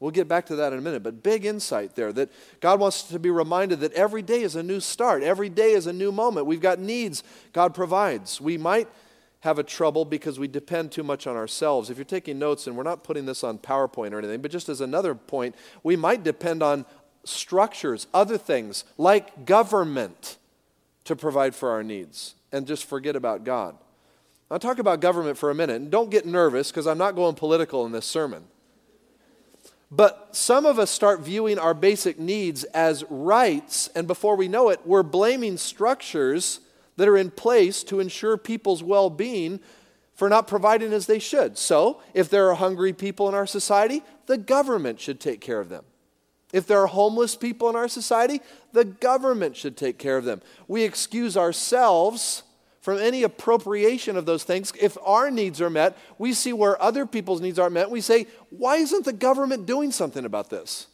We'll 0.00 0.10
get 0.10 0.26
back 0.26 0.46
to 0.46 0.56
that 0.56 0.72
in 0.72 0.78
a 0.78 0.82
minute, 0.82 1.02
but 1.02 1.22
big 1.22 1.44
insight 1.44 1.94
there 1.94 2.12
that 2.14 2.30
God 2.60 2.80
wants 2.80 3.04
to 3.04 3.18
be 3.18 3.30
reminded 3.30 3.80
that 3.80 3.92
every 3.92 4.22
day 4.22 4.42
is 4.42 4.56
a 4.56 4.62
new 4.62 4.80
start. 4.80 5.22
Every 5.22 5.48
day 5.48 5.72
is 5.72 5.86
a 5.86 5.92
new 5.92 6.10
moment. 6.10 6.46
We've 6.46 6.60
got 6.60 6.80
needs 6.80 7.22
God 7.52 7.72
provides. 7.72 8.40
We 8.40 8.58
might 8.58 8.88
have 9.42 9.58
a 9.58 9.62
trouble 9.64 10.04
because 10.04 10.38
we 10.38 10.46
depend 10.46 10.92
too 10.92 11.02
much 11.02 11.26
on 11.26 11.36
ourselves. 11.36 11.90
If 11.90 11.98
you're 11.98 12.04
taking 12.04 12.38
notes, 12.38 12.68
and 12.68 12.76
we're 12.76 12.84
not 12.84 13.02
putting 13.02 13.26
this 13.26 13.42
on 13.42 13.58
PowerPoint 13.58 14.12
or 14.12 14.18
anything, 14.18 14.40
but 14.40 14.52
just 14.52 14.68
as 14.68 14.80
another 14.80 15.16
point, 15.16 15.56
we 15.82 15.96
might 15.96 16.22
depend 16.22 16.62
on 16.62 16.86
structures, 17.24 18.06
other 18.14 18.38
things 18.38 18.84
like 18.96 19.44
government 19.44 20.38
to 21.04 21.16
provide 21.16 21.56
for 21.56 21.70
our 21.70 21.82
needs 21.82 22.36
and 22.52 22.68
just 22.68 22.84
forget 22.84 23.16
about 23.16 23.42
God. 23.42 23.76
I'll 24.48 24.60
talk 24.60 24.78
about 24.78 25.00
government 25.00 25.36
for 25.36 25.50
a 25.50 25.54
minute, 25.54 25.76
and 25.76 25.90
don't 25.90 26.10
get 26.10 26.24
nervous 26.24 26.70
because 26.70 26.86
I'm 26.86 26.98
not 26.98 27.16
going 27.16 27.34
political 27.34 27.84
in 27.84 27.90
this 27.90 28.06
sermon. 28.06 28.44
But 29.90 30.28
some 30.36 30.66
of 30.66 30.78
us 30.78 30.90
start 30.90 31.20
viewing 31.20 31.58
our 31.58 31.74
basic 31.74 32.16
needs 32.16 32.62
as 32.64 33.02
rights, 33.10 33.88
and 33.96 34.06
before 34.06 34.36
we 34.36 34.46
know 34.46 34.68
it, 34.68 34.80
we're 34.84 35.02
blaming 35.02 35.56
structures 35.56 36.60
that 36.96 37.08
are 37.08 37.16
in 37.16 37.30
place 37.30 37.82
to 37.84 38.00
ensure 38.00 38.36
people's 38.36 38.82
well 38.82 39.10
being 39.10 39.60
for 40.14 40.28
not 40.28 40.46
providing 40.46 40.92
as 40.92 41.06
they 41.06 41.18
should. 41.18 41.56
So, 41.58 42.00
if 42.14 42.28
there 42.28 42.48
are 42.50 42.54
hungry 42.54 42.92
people 42.92 43.28
in 43.28 43.34
our 43.34 43.46
society, 43.46 44.02
the 44.26 44.38
government 44.38 45.00
should 45.00 45.20
take 45.20 45.40
care 45.40 45.58
of 45.58 45.68
them. 45.68 45.84
If 46.52 46.66
there 46.66 46.80
are 46.80 46.86
homeless 46.86 47.34
people 47.34 47.70
in 47.70 47.76
our 47.76 47.88
society, 47.88 48.40
the 48.72 48.84
government 48.84 49.56
should 49.56 49.76
take 49.76 49.98
care 49.98 50.18
of 50.18 50.24
them. 50.24 50.42
We 50.68 50.82
excuse 50.82 51.36
ourselves 51.36 52.42
from 52.82 52.98
any 52.98 53.22
appropriation 53.22 54.16
of 54.16 54.26
those 54.26 54.44
things. 54.44 54.72
If 54.78 54.98
our 55.02 55.30
needs 55.30 55.60
are 55.60 55.70
met, 55.70 55.96
we 56.18 56.32
see 56.34 56.52
where 56.52 56.80
other 56.82 57.06
people's 57.06 57.40
needs 57.40 57.58
aren't 57.58 57.74
met. 57.74 57.90
We 57.90 58.00
say, 58.00 58.26
why 58.50 58.76
isn't 58.76 59.04
the 59.04 59.12
government 59.12 59.66
doing 59.66 59.92
something 59.92 60.24
about 60.24 60.50
this? 60.50 60.88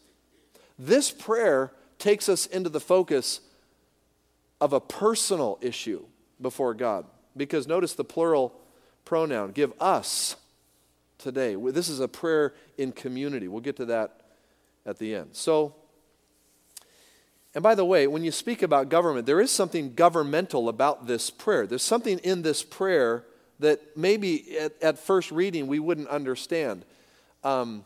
This 0.79 1.11
prayer 1.11 1.73
takes 1.99 2.29
us 2.29 2.47
into 2.47 2.69
the 2.69 2.79
focus 2.79 3.41
of 4.61 4.73
a 4.73 4.81
personal 4.81 5.59
issue 5.61 6.05
before 6.41 6.75
God. 6.75 7.05
Because 7.37 7.67
notice 7.67 7.95
the 7.95 8.05
plural 8.05 8.55
pronoun 9.05 9.53
give 9.53 9.73
us 9.81 10.37
today. 11.19 11.55
This 11.55 11.89
is 11.89 12.01
a 12.01 12.09
prayer 12.09 12.55
in 12.77 12.93
community. 12.93 13.49
We'll 13.49 13.61
get 13.61 13.77
to 13.77 13.87
that 13.87 14.21
at 14.87 14.99
the 14.99 15.15
end. 15.15 15.31
So, 15.33 15.75
and 17.55 17.63
by 17.63 17.75
the 17.75 17.85
way, 17.85 18.07
when 18.07 18.25
you 18.25 18.31
speak 18.31 18.63
about 18.63 18.89
government, 18.89 19.27
there 19.27 19.41
is 19.41 19.51
something 19.51 19.95
governmental 19.95 20.69
about 20.69 21.07
this 21.07 21.31
prayer. 21.31 21.67
There's 21.67 21.83
something 21.83 22.19
in 22.19 22.43
this 22.43 22.63
prayer 22.63 23.25
that 23.61 23.97
maybe 23.97 24.57
at, 24.59 24.81
at 24.83 24.99
first 24.99 25.33
reading 25.33 25.67
we 25.67 25.79
wouldn't 25.79 26.09
understand. 26.09 26.85
Um, 27.43 27.85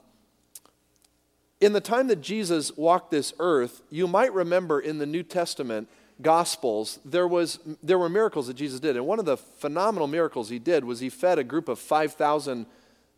in 1.61 1.73
the 1.73 1.81
time 1.81 2.09
that 2.09 2.21
Jesus 2.21 2.77
walked 2.77 3.11
this 3.11 3.33
earth, 3.39 3.83
you 3.89 4.09
might 4.09 4.33
remember 4.33 4.81
in 4.81 4.99
the 4.99 5.07
New 5.07 5.23
Testament 5.23 5.89
Gospels, 6.23 6.99
there, 7.05 7.27
was, 7.29 7.59
there 7.83 7.99
were 7.99 8.09
miracles 8.09 8.47
that 8.47 8.55
Jesus 8.55 8.81
did. 8.81 8.97
And 8.97 9.07
one 9.07 9.19
of 9.19 9.25
the 9.25 9.37
phenomenal 9.37 10.07
miracles 10.07 10.49
he 10.49 10.59
did 10.59 10.85
was 10.85 11.01
he 11.01 11.11
fed 11.11 11.39
a 11.39 11.45
group 11.45 11.69
of 11.69 11.79
5,000 11.79 12.67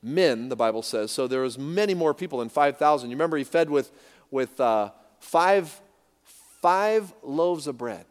men, 0.02 0.48
the 0.48 0.56
Bible 0.56 0.82
says. 0.82 1.10
So 1.10 1.26
there 1.26 1.42
was 1.42 1.58
many 1.58 1.94
more 1.94 2.14
people 2.14 2.40
than 2.40 2.48
5,000. 2.48 3.10
You 3.10 3.16
remember 3.16 3.36
he 3.36 3.44
fed 3.44 3.70
with, 3.70 3.90
with 4.30 4.58
uh, 4.60 4.90
five 5.20 5.80
five 6.64 7.12
loaves 7.22 7.66
of 7.66 7.76
bread 7.76 8.06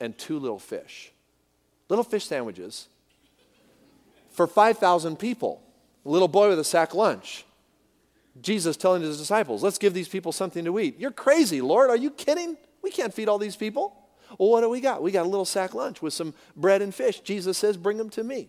and 0.00 0.18
two 0.18 0.36
little 0.36 0.58
fish. 0.58 1.12
Little 1.88 2.02
fish 2.02 2.26
sandwiches 2.26 2.88
for 4.32 4.48
5,000 4.48 5.20
people. 5.20 5.62
A 6.04 6.08
little 6.08 6.26
boy 6.26 6.48
with 6.48 6.58
a 6.58 6.64
sack 6.64 6.94
lunch. 6.96 7.44
Jesus 8.40 8.76
telling 8.76 9.02
his 9.02 9.18
disciples, 9.18 9.62
let's 9.62 9.78
give 9.78 9.94
these 9.94 10.08
people 10.08 10.32
something 10.32 10.64
to 10.64 10.80
eat. 10.80 10.98
You're 10.98 11.12
crazy, 11.12 11.60
Lord. 11.60 11.90
Are 11.90 11.96
you 11.96 12.10
kidding? 12.10 12.56
We 12.82 12.90
can't 12.90 13.14
feed 13.14 13.28
all 13.28 13.38
these 13.38 13.54
people. 13.54 13.96
Well, 14.38 14.50
what 14.50 14.60
do 14.62 14.68
we 14.68 14.80
got? 14.80 15.02
We 15.02 15.10
got 15.10 15.26
a 15.26 15.28
little 15.28 15.44
sack 15.44 15.74
lunch 15.74 16.02
with 16.02 16.12
some 16.12 16.34
bread 16.56 16.82
and 16.82 16.94
fish. 16.94 17.20
Jesus 17.20 17.58
says, 17.58 17.76
bring 17.76 17.98
them 17.98 18.10
to 18.10 18.24
me. 18.24 18.48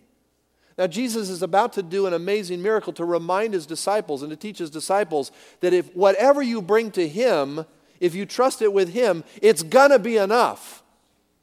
Now, 0.76 0.88
Jesus 0.88 1.28
is 1.28 1.42
about 1.42 1.72
to 1.74 1.82
do 1.82 2.06
an 2.06 2.12
amazing 2.12 2.60
miracle 2.60 2.92
to 2.94 3.04
remind 3.04 3.54
his 3.54 3.66
disciples 3.66 4.22
and 4.22 4.30
to 4.30 4.36
teach 4.36 4.58
his 4.58 4.70
disciples 4.70 5.30
that 5.60 5.72
if 5.72 5.94
whatever 5.94 6.42
you 6.42 6.60
bring 6.60 6.90
to 6.92 7.06
him, 7.06 7.64
if 8.00 8.14
you 8.14 8.26
trust 8.26 8.62
it 8.62 8.72
with 8.72 8.92
Him, 8.92 9.24
it's 9.40 9.62
gonna 9.62 9.98
be 9.98 10.16
enough. 10.16 10.82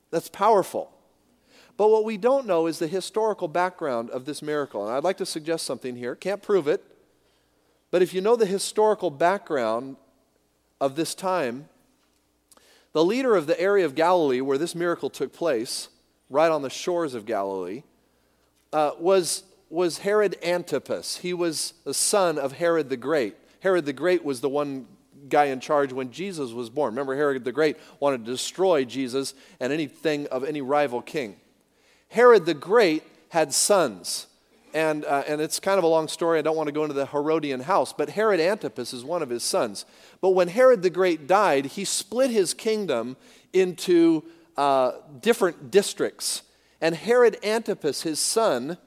That's 0.10 0.30
powerful. 0.30 0.92
But 1.78 1.90
what 1.90 2.06
we 2.06 2.18
don't 2.18 2.46
know 2.46 2.68
is 2.68 2.80
the 2.80 2.88
historical 2.88 3.48
background 3.48 4.10
of 4.12 4.26
this 4.26 4.42
miracle. 4.42 4.86
And 4.86 4.96
I'd 4.96 5.04
like 5.04 5.18
to 5.18 5.26
suggest 5.26 5.66
something 5.66 5.96
here. 5.96 6.16
Can't 6.16 6.44
prove 6.44 6.68
it. 6.68 6.84
But 7.90 8.02
if 8.02 8.14
you 8.14 8.22
know 8.22 8.36
the 8.36 8.46
historical 8.46 9.10
background 9.10 9.96
of 10.80 10.96
this 10.96 11.16
time, 11.16 11.68
the 12.94 13.04
leader 13.04 13.36
of 13.36 13.48
the 13.48 13.60
area 13.60 13.86
of 13.86 13.96
Galilee 13.96 14.42
where 14.42 14.58
this 14.58 14.76
miracle 14.76 15.10
took 15.10 15.34
place, 15.34 15.90
right 16.30 16.52
on 16.52 16.62
the 16.62 16.70
shores 16.70 17.14
of 17.14 17.26
Galilee, 17.26 17.84
uh, 18.74 18.92
was, 19.00 19.44
was 19.70 20.00
Herod 20.00 20.38
Antipas. 20.44 21.18
He 21.18 21.34
was 21.34 21.74
the 21.84 21.94
son 21.94 22.38
of 22.38 22.54
Herod 22.54 22.90
the 22.90 22.98
Great. 22.98 23.36
Herod 23.62 23.86
the 23.86 23.94
Great 23.94 24.24
was 24.24 24.42
the 24.42 24.50
one 24.50 24.88
guy 25.30 25.46
in 25.46 25.60
charge 25.60 25.94
when 25.94 26.12
Jesus 26.12 26.52
was 26.52 26.70
born. 26.70 26.94
Remember, 26.94 27.16
Herod 27.16 27.44
the 27.44 27.52
Great 27.52 27.78
wanted 28.00 28.26
to 28.26 28.32
destroy 28.32 28.86
Jesus 28.86 29.34
and 29.60 29.72
anything 29.72 30.28
of 30.28 30.44
any 30.44 30.62
rival 30.62 31.02
king. 31.02 31.36
Herod 32.10 32.46
the 32.46 32.54
Great 32.54 33.04
had 33.30 33.54
sons. 33.54 34.28
And, 34.74 35.06
uh, 35.06 35.24
and 35.28 35.42
it's 35.42 35.60
kind 35.60 35.78
of 35.78 35.84
a 35.84 35.88
long 35.88 36.08
story. 36.08 36.40
I 36.40 36.42
don't 36.42 36.56
want 36.56 36.68
to 36.68 36.74
go 36.74 36.84
into 36.84 36.94
the 36.94 37.06
Herodian 37.06 37.62
house, 37.62 37.94
but 37.94 38.10
Herod 38.10 38.40
Antipas 38.40 38.94
is 38.94 39.04
one 39.04 39.22
of 39.22 39.30
his 39.30 39.44
sons. 39.44 39.86
But 40.22 40.30
when 40.30 40.48
Herod 40.48 40.82
the 40.82 40.90
Great 40.90 41.28
died, 41.28 41.66
he 41.66 41.86
split 41.86 42.32
his 42.32 42.54
kingdom 42.54 43.18
into 43.54 44.24
uh, 44.58 44.94
different 45.20 45.72
districts. 45.72 46.44
And 46.80 46.96
Herod 46.96 47.38
Antipas, 47.44 48.04
his 48.04 48.20
son, 48.20 48.78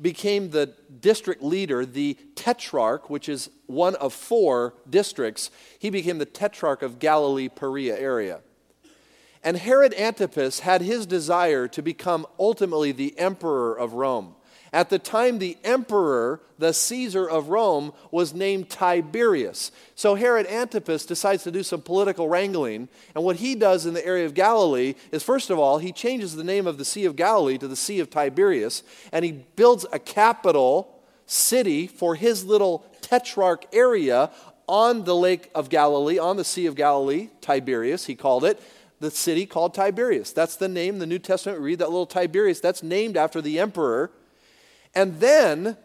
became 0.00 0.50
the 0.50 0.74
district 1.00 1.42
leader, 1.42 1.86
the 1.86 2.16
tetrarch, 2.34 3.08
which 3.08 3.28
is 3.28 3.50
one 3.66 3.94
of 3.96 4.12
four 4.12 4.74
districts. 4.88 5.50
He 5.78 5.90
became 5.90 6.18
the 6.18 6.26
tetrarch 6.26 6.82
of 6.82 6.98
Galilee, 6.98 7.48
Perea 7.48 7.98
area. 7.98 8.40
And 9.44 9.56
Herod 9.56 9.94
Antipas 9.94 10.60
had 10.60 10.82
his 10.82 11.06
desire 11.06 11.66
to 11.68 11.82
become 11.82 12.26
ultimately 12.38 12.92
the 12.92 13.18
emperor 13.18 13.76
of 13.76 13.94
Rome. 13.94 14.34
At 14.72 14.88
the 14.88 14.98
time, 14.98 15.38
the 15.38 15.58
emperor, 15.64 16.40
the 16.58 16.72
Caesar 16.72 17.28
of 17.28 17.50
Rome, 17.50 17.92
was 18.10 18.32
named 18.32 18.70
Tiberius. 18.70 19.70
So 19.94 20.14
Herod 20.14 20.46
Antipas 20.46 21.04
decides 21.04 21.42
to 21.42 21.50
do 21.50 21.62
some 21.62 21.82
political 21.82 22.26
wrangling. 22.26 22.88
And 23.14 23.22
what 23.22 23.36
he 23.36 23.54
does 23.54 23.84
in 23.84 23.92
the 23.92 24.06
area 24.06 24.24
of 24.24 24.32
Galilee 24.32 24.94
is, 25.10 25.22
first 25.22 25.50
of 25.50 25.58
all, 25.58 25.76
he 25.76 25.92
changes 25.92 26.34
the 26.34 26.44
name 26.44 26.66
of 26.66 26.78
the 26.78 26.86
Sea 26.86 27.04
of 27.04 27.16
Galilee 27.16 27.58
to 27.58 27.68
the 27.68 27.76
Sea 27.76 28.00
of 28.00 28.08
Tiberias. 28.08 28.82
And 29.12 29.26
he 29.26 29.32
builds 29.32 29.84
a 29.92 29.98
capital 29.98 31.02
city 31.26 31.86
for 31.86 32.14
his 32.14 32.44
little 32.44 32.86
tetrarch 33.02 33.66
area 33.74 34.30
on 34.66 35.04
the 35.04 35.14
Lake 35.14 35.50
of 35.54 35.68
Galilee, 35.68 36.18
on 36.18 36.38
the 36.38 36.44
Sea 36.44 36.64
of 36.64 36.76
Galilee, 36.76 37.28
Tiberias, 37.42 38.06
he 38.06 38.14
called 38.14 38.44
it 38.44 38.58
the 39.00 39.10
city 39.10 39.44
called 39.46 39.74
Tiberias. 39.74 40.32
That's 40.32 40.54
the 40.54 40.68
name. 40.68 41.00
The 41.00 41.06
New 41.06 41.18
Testament, 41.18 41.60
read 41.60 41.80
that 41.80 41.90
little 41.90 42.06
Tiberias. 42.06 42.60
That's 42.60 42.84
named 42.84 43.16
after 43.16 43.42
the 43.42 43.58
emperor 43.58 44.12
and 44.94 45.20
then 45.20 45.76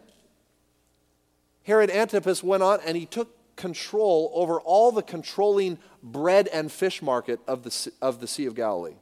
Herod 1.64 1.90
Antipas 1.90 2.42
went 2.42 2.62
on 2.62 2.80
and 2.86 2.96
he 2.96 3.06
took 3.06 3.34
control 3.56 4.30
over 4.34 4.60
all 4.60 4.92
the 4.92 5.02
controlling 5.02 5.78
bread 6.02 6.48
and 6.48 6.70
fish 6.70 7.02
market 7.02 7.40
of 7.46 7.62
the, 7.64 7.92
of 8.00 8.20
the 8.20 8.26
Sea 8.26 8.46
of 8.46 8.54
Galilee. 8.54 8.96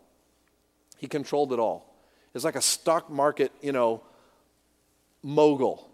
He 0.97 1.07
controlled 1.07 1.53
it 1.53 1.59
all. 1.59 1.95
It's 2.35 2.45
like 2.45 2.57
a 2.57 2.63
stock 2.63 3.11
market, 3.11 3.53
you 3.63 3.73
know, 3.73 4.03
mogul. 5.23 5.91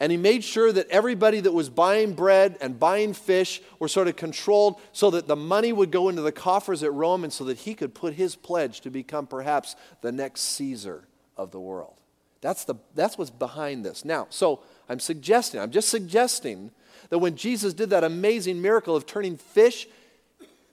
And 0.00 0.10
he 0.10 0.18
made 0.18 0.42
sure 0.42 0.72
that 0.72 0.88
everybody 0.90 1.40
that 1.40 1.52
was 1.52 1.70
buying 1.70 2.14
bread 2.14 2.58
and 2.60 2.78
buying 2.78 3.14
fish 3.14 3.62
were 3.78 3.88
sort 3.88 4.08
of 4.08 4.16
controlled 4.16 4.80
so 4.92 5.10
that 5.12 5.28
the 5.28 5.36
money 5.36 5.72
would 5.72 5.90
go 5.90 6.08
into 6.08 6.20
the 6.20 6.32
coffers 6.32 6.82
at 6.82 6.92
Rome 6.92 7.24
and 7.24 7.32
so 7.32 7.44
that 7.44 7.58
he 7.58 7.74
could 7.74 7.94
put 7.94 8.14
his 8.14 8.34
pledge 8.34 8.80
to 8.82 8.90
become 8.90 9.26
perhaps 9.26 9.76
the 10.02 10.12
next 10.12 10.42
Caesar 10.42 11.06
of 11.36 11.52
the 11.52 11.60
world. 11.60 12.00
That's, 12.44 12.64
the, 12.64 12.74
that's 12.94 13.16
what's 13.16 13.30
behind 13.30 13.86
this. 13.86 14.04
Now, 14.04 14.26
so 14.28 14.60
I'm 14.86 15.00
suggesting, 15.00 15.60
I'm 15.60 15.70
just 15.70 15.88
suggesting 15.88 16.72
that 17.08 17.18
when 17.18 17.36
Jesus 17.36 17.72
did 17.72 17.88
that 17.88 18.04
amazing 18.04 18.60
miracle 18.60 18.94
of 18.94 19.06
turning 19.06 19.38
fish 19.38 19.88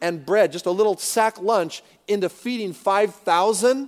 and 0.02 0.26
bread, 0.26 0.52
just 0.52 0.66
a 0.66 0.72
little 0.72 0.98
sack 0.98 1.42
lunch, 1.42 1.82
into 2.10 2.28
feeding 2.28 2.74
5,000, 2.74 3.88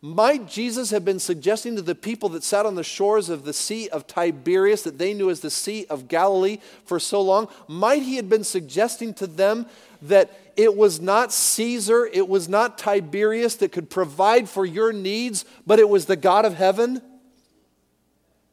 might 0.00 0.48
Jesus 0.48 0.88
have 0.92 1.04
been 1.04 1.18
suggesting 1.18 1.76
to 1.76 1.82
the 1.82 1.94
people 1.94 2.30
that 2.30 2.42
sat 2.42 2.64
on 2.64 2.74
the 2.74 2.82
shores 2.82 3.28
of 3.28 3.44
the 3.44 3.52
Sea 3.52 3.90
of 3.90 4.06
Tiberias, 4.06 4.84
that 4.84 4.96
they 4.96 5.12
knew 5.12 5.28
as 5.28 5.40
the 5.40 5.50
Sea 5.50 5.84
of 5.90 6.08
Galilee 6.08 6.56
for 6.86 6.98
so 6.98 7.20
long, 7.20 7.48
might 7.68 8.00
he 8.00 8.16
have 8.16 8.30
been 8.30 8.44
suggesting 8.44 9.12
to 9.12 9.26
them 9.26 9.66
that 10.00 10.30
it 10.56 10.74
was 10.74 11.02
not 11.02 11.34
Caesar, 11.34 12.08
it 12.10 12.28
was 12.28 12.48
not 12.48 12.78
Tiberius 12.78 13.56
that 13.56 13.72
could 13.72 13.90
provide 13.90 14.48
for 14.48 14.64
your 14.64 14.90
needs, 14.90 15.44
but 15.66 15.78
it 15.78 15.90
was 15.90 16.06
the 16.06 16.16
God 16.16 16.46
of 16.46 16.54
heaven? 16.54 17.02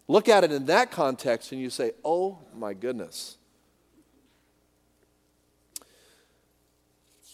Look 0.07 0.29
at 0.29 0.43
it 0.43 0.51
in 0.51 0.65
that 0.67 0.91
context 0.91 1.51
and 1.51 1.59
you 1.59 1.69
say, 1.69 1.91
oh 2.03 2.39
my 2.55 2.73
goodness. 2.73 3.37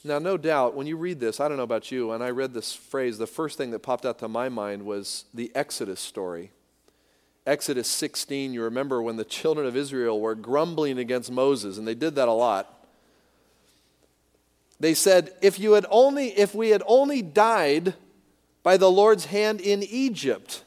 Now, 0.06 0.20
no 0.20 0.36
doubt, 0.36 0.76
when 0.76 0.86
you 0.86 0.98
read 0.98 1.22
this, 1.22 1.40
I 1.40 1.48
don't 1.48 1.56
know 1.56 1.64
about 1.64 1.90
you, 1.90 2.12
and 2.12 2.22
I 2.22 2.30
read 2.32 2.54
this 2.54 2.76
phrase, 2.76 3.18
the 3.18 3.26
first 3.26 3.58
thing 3.58 3.72
that 3.72 3.80
popped 3.80 4.06
out 4.06 4.20
to 4.20 4.28
my 4.28 4.50
mind 4.50 4.86
was 4.86 5.24
the 5.34 5.50
Exodus 5.56 6.02
story. 6.02 6.52
Exodus 7.48 7.88
16, 7.88 8.54
you 8.54 8.64
remember 8.64 9.02
when 9.02 9.16
the 9.16 9.24
children 9.24 9.66
of 9.66 9.78
Israel 9.78 10.20
were 10.20 10.36
grumbling 10.36 10.98
against 10.98 11.32
Moses, 11.32 11.78
and 11.78 11.88
they 11.88 11.96
did 11.96 12.16
that 12.16 12.28
a 12.28 12.34
lot. 12.34 12.86
They 14.78 14.94
said, 14.94 15.32
if, 15.42 15.58
you 15.58 15.74
had 15.74 15.86
only, 15.90 16.38
if 16.38 16.54
we 16.54 16.70
had 16.72 16.84
only 16.86 17.22
died 17.22 17.94
by 18.62 18.76
the 18.76 18.92
Lord's 18.92 19.26
hand 19.26 19.62
in 19.62 19.84
Egypt, 19.84 20.66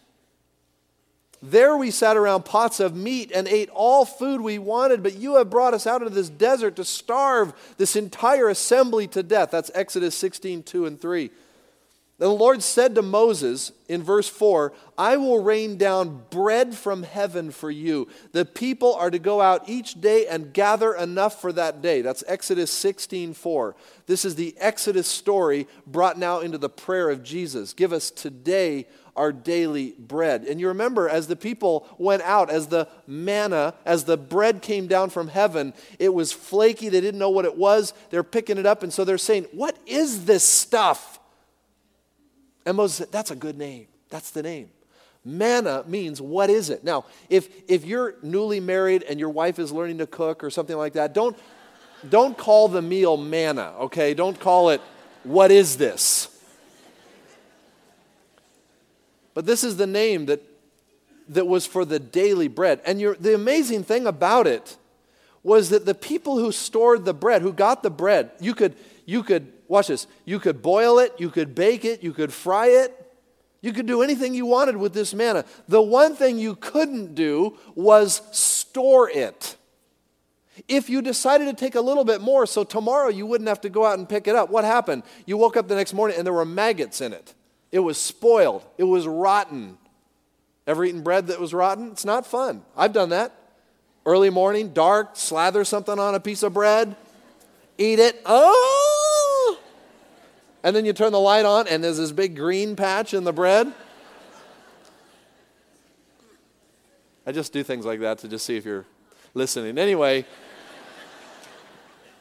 there 1.50 1.76
we 1.76 1.90
sat 1.90 2.16
around 2.16 2.44
pots 2.44 2.80
of 2.80 2.96
meat 2.96 3.30
and 3.34 3.46
ate 3.46 3.70
all 3.70 4.04
food 4.04 4.40
we 4.40 4.58
wanted, 4.58 5.02
but 5.02 5.16
you 5.16 5.36
have 5.36 5.50
brought 5.50 5.74
us 5.74 5.86
out 5.86 6.02
into 6.02 6.14
this 6.14 6.28
desert 6.28 6.76
to 6.76 6.84
starve 6.84 7.52
this 7.76 7.96
entire 7.96 8.48
assembly 8.48 9.06
to 9.08 9.22
death. 9.22 9.50
That's 9.50 9.70
Exodus 9.74 10.14
16, 10.14 10.62
2 10.62 10.86
and 10.86 11.00
3. 11.00 11.30
Then 12.18 12.28
The 12.28 12.34
Lord 12.34 12.62
said 12.62 12.94
to 12.94 13.02
Moses 13.02 13.72
in 13.88 14.02
verse 14.02 14.28
4, 14.28 14.72
I 14.96 15.18
will 15.18 15.42
rain 15.42 15.76
down 15.76 16.22
bread 16.30 16.74
from 16.74 17.02
heaven 17.02 17.50
for 17.50 17.70
you. 17.70 18.08
The 18.32 18.46
people 18.46 18.94
are 18.94 19.10
to 19.10 19.18
go 19.18 19.42
out 19.42 19.68
each 19.68 20.00
day 20.00 20.26
and 20.26 20.52
gather 20.52 20.94
enough 20.94 21.40
for 21.40 21.52
that 21.52 21.82
day. 21.82 22.00
That's 22.00 22.24
Exodus 22.26 22.70
16, 22.70 23.34
4. 23.34 23.76
This 24.06 24.24
is 24.24 24.34
the 24.34 24.54
Exodus 24.58 25.06
story 25.06 25.68
brought 25.86 26.18
now 26.18 26.40
into 26.40 26.56
the 26.56 26.70
prayer 26.70 27.10
of 27.10 27.22
Jesus. 27.22 27.74
Give 27.74 27.92
us 27.92 28.10
today 28.10 28.86
our 29.16 29.32
daily 29.32 29.94
bread. 29.98 30.44
And 30.44 30.60
you 30.60 30.68
remember, 30.68 31.08
as 31.08 31.26
the 31.26 31.36
people 31.36 31.88
went 31.98 32.22
out, 32.22 32.50
as 32.50 32.68
the 32.68 32.88
manna, 33.06 33.74
as 33.84 34.04
the 34.04 34.16
bread 34.16 34.62
came 34.62 34.86
down 34.86 35.10
from 35.10 35.28
heaven, 35.28 35.74
it 35.98 36.12
was 36.12 36.32
flaky. 36.32 36.88
They 36.88 37.00
didn't 37.00 37.18
know 37.18 37.30
what 37.30 37.44
it 37.44 37.56
was. 37.56 37.94
They're 38.10 38.22
picking 38.22 38.58
it 38.58 38.66
up, 38.66 38.82
and 38.82 38.92
so 38.92 39.04
they're 39.04 39.18
saying, 39.18 39.46
What 39.52 39.76
is 39.86 40.26
this 40.26 40.44
stuff? 40.44 41.18
And 42.64 42.76
Moses 42.76 42.98
said, 42.98 43.12
That's 43.12 43.30
a 43.30 43.36
good 43.36 43.58
name. 43.58 43.86
That's 44.10 44.30
the 44.30 44.42
name. 44.42 44.70
Manna 45.26 45.82
means 45.88 46.20
what 46.20 46.50
is 46.50 46.70
it? 46.70 46.84
Now, 46.84 47.04
if, 47.28 47.48
if 47.68 47.84
you're 47.84 48.14
newly 48.22 48.60
married 48.60 49.02
and 49.02 49.18
your 49.18 49.30
wife 49.30 49.58
is 49.58 49.72
learning 49.72 49.98
to 49.98 50.06
cook 50.06 50.44
or 50.44 50.50
something 50.50 50.76
like 50.76 50.92
that, 50.92 51.14
don't, 51.14 51.36
don't 52.08 52.38
call 52.38 52.68
the 52.68 52.80
meal 52.80 53.16
manna, 53.16 53.74
okay? 53.80 54.14
Don't 54.14 54.38
call 54.38 54.70
it, 54.70 54.80
what 55.24 55.50
is 55.50 55.76
this? 55.78 56.28
But 59.36 59.44
this 59.44 59.64
is 59.64 59.76
the 59.76 59.86
name 59.86 60.26
that, 60.26 60.42
that 61.28 61.46
was 61.46 61.66
for 61.66 61.84
the 61.84 61.98
daily 61.98 62.48
bread. 62.48 62.80
And 62.86 62.98
the 63.20 63.34
amazing 63.34 63.84
thing 63.84 64.06
about 64.06 64.46
it 64.46 64.78
was 65.42 65.68
that 65.68 65.84
the 65.84 65.94
people 65.94 66.38
who 66.38 66.50
stored 66.50 67.04
the 67.04 67.12
bread, 67.12 67.42
who 67.42 67.52
got 67.52 67.82
the 67.82 67.90
bread, 67.90 68.30
you 68.40 68.54
could, 68.54 68.74
you 69.04 69.22
could, 69.22 69.52
watch 69.68 69.88
this, 69.88 70.06
you 70.24 70.38
could 70.38 70.62
boil 70.62 70.98
it, 70.98 71.12
you 71.18 71.28
could 71.28 71.54
bake 71.54 71.84
it, 71.84 72.02
you 72.02 72.14
could 72.14 72.32
fry 72.32 72.68
it, 72.68 73.14
you 73.60 73.74
could 73.74 73.84
do 73.84 74.00
anything 74.00 74.32
you 74.32 74.46
wanted 74.46 74.78
with 74.78 74.94
this 74.94 75.12
manna. 75.12 75.44
The 75.68 75.82
one 75.82 76.16
thing 76.16 76.38
you 76.38 76.54
couldn't 76.54 77.14
do 77.14 77.58
was 77.74 78.22
store 78.32 79.10
it. 79.10 79.58
If 80.66 80.88
you 80.88 81.02
decided 81.02 81.44
to 81.44 81.52
take 81.52 81.74
a 81.74 81.80
little 81.82 82.06
bit 82.06 82.22
more 82.22 82.46
so 82.46 82.64
tomorrow 82.64 83.10
you 83.10 83.26
wouldn't 83.26 83.48
have 83.48 83.60
to 83.60 83.68
go 83.68 83.84
out 83.84 83.98
and 83.98 84.08
pick 84.08 84.28
it 84.28 84.34
up, 84.34 84.48
what 84.48 84.64
happened? 84.64 85.02
You 85.26 85.36
woke 85.36 85.58
up 85.58 85.68
the 85.68 85.74
next 85.74 85.92
morning 85.92 86.16
and 86.16 86.24
there 86.24 86.32
were 86.32 86.46
maggots 86.46 87.02
in 87.02 87.12
it. 87.12 87.34
It 87.76 87.80
was 87.80 87.98
spoiled. 87.98 88.64
It 88.78 88.84
was 88.84 89.06
rotten. 89.06 89.76
Ever 90.66 90.82
eaten 90.82 91.02
bread 91.02 91.26
that 91.26 91.38
was 91.38 91.52
rotten? 91.52 91.90
It's 91.90 92.06
not 92.06 92.26
fun. 92.26 92.62
I've 92.74 92.94
done 92.94 93.10
that. 93.10 93.32
Early 94.06 94.30
morning, 94.30 94.72
dark, 94.72 95.10
slather 95.12 95.62
something 95.62 95.98
on 95.98 96.14
a 96.14 96.20
piece 96.20 96.42
of 96.42 96.54
bread, 96.54 96.96
eat 97.76 97.98
it. 97.98 98.22
Oh! 98.24 99.60
And 100.62 100.74
then 100.74 100.86
you 100.86 100.94
turn 100.94 101.12
the 101.12 101.20
light 101.20 101.44
on, 101.44 101.68
and 101.68 101.84
there's 101.84 101.98
this 101.98 102.12
big 102.12 102.34
green 102.34 102.76
patch 102.76 103.12
in 103.12 103.24
the 103.24 103.32
bread. 103.34 103.70
I 107.26 107.32
just 107.32 107.52
do 107.52 107.62
things 107.62 107.84
like 107.84 108.00
that 108.00 108.16
to 108.20 108.28
just 108.28 108.46
see 108.46 108.56
if 108.56 108.64
you're 108.64 108.86
listening. 109.34 109.76
Anyway, 109.76 110.24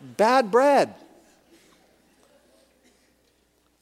bad 0.02 0.52
bread. 0.52 0.96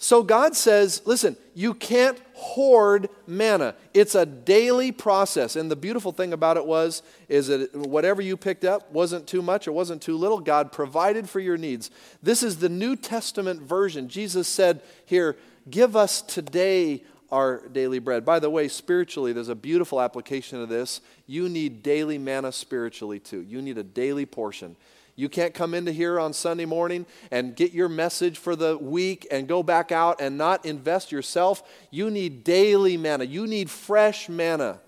So 0.04 0.22
God 0.22 0.54
says, 0.54 1.02
listen, 1.06 1.38
you 1.54 1.74
can't 1.74 2.20
hoard 2.34 3.08
manna. 3.26 3.74
It's 3.94 4.16
a 4.16 4.26
daily 4.26 4.92
process. 4.92 5.56
And 5.56 5.72
the 5.72 5.78
beautiful 5.78 6.12
thing 6.12 6.34
about 6.34 6.58
it 6.58 6.66
was 6.66 7.04
is 7.30 7.48
that 7.48 7.74
whatever 7.74 8.22
you 8.22 8.36
picked 8.36 8.66
up 8.66 8.92
wasn't 8.92 9.28
too 9.28 9.42
much 9.42 9.66
or 9.66 9.72
wasn't 9.72 10.02
too 10.02 10.18
little. 10.18 10.42
God 10.42 10.74
provided 10.74 11.30
for 11.30 11.40
your 11.40 11.56
needs. 11.56 11.90
This 12.22 12.44
is 12.44 12.58
the 12.58 12.68
New 12.68 12.98
Testament 12.98 13.62
version. 13.62 14.10
Jesus 14.10 14.46
said 14.46 14.82
here, 15.06 15.38
"Give 15.70 15.96
us 15.96 16.22
today 16.22 17.06
our 17.32 17.66
daily 17.70 18.00
bread." 18.00 18.26
By 18.26 18.40
the 18.40 18.50
way, 18.50 18.68
spiritually 18.68 19.32
there's 19.32 19.48
a 19.48 19.56
beautiful 19.56 20.02
application 20.02 20.60
of 20.60 20.68
this. 20.68 21.00
You 21.28 21.48
need 21.48 21.82
daily 21.82 22.18
manna 22.18 22.52
spiritually 22.52 23.20
too. 23.20 23.40
You 23.40 23.62
need 23.62 23.78
a 23.78 23.84
daily 23.84 24.26
portion. 24.26 24.76
You 25.16 25.30
can't 25.30 25.54
come 25.54 25.74
into 25.74 25.92
here 25.92 26.20
on 26.20 26.34
Sunday 26.34 26.66
morning 26.66 27.06
and 27.30 27.56
get 27.56 27.72
your 27.72 27.88
message 27.88 28.38
for 28.38 28.56
the 28.56 28.78
week 28.78 29.28
and 29.30 29.48
go 29.48 29.62
back 29.62 29.92
out 29.92 30.20
and 30.20 30.38
not 30.38 30.66
invest 30.66 31.12
yourself. 31.12 31.64
You 31.92 32.10
need 32.10 32.44
daily 32.44 32.98
manna. 32.98 33.26
You 33.26 33.46
need 33.46 33.70
fresh 33.70 34.28
manna. 34.28 34.80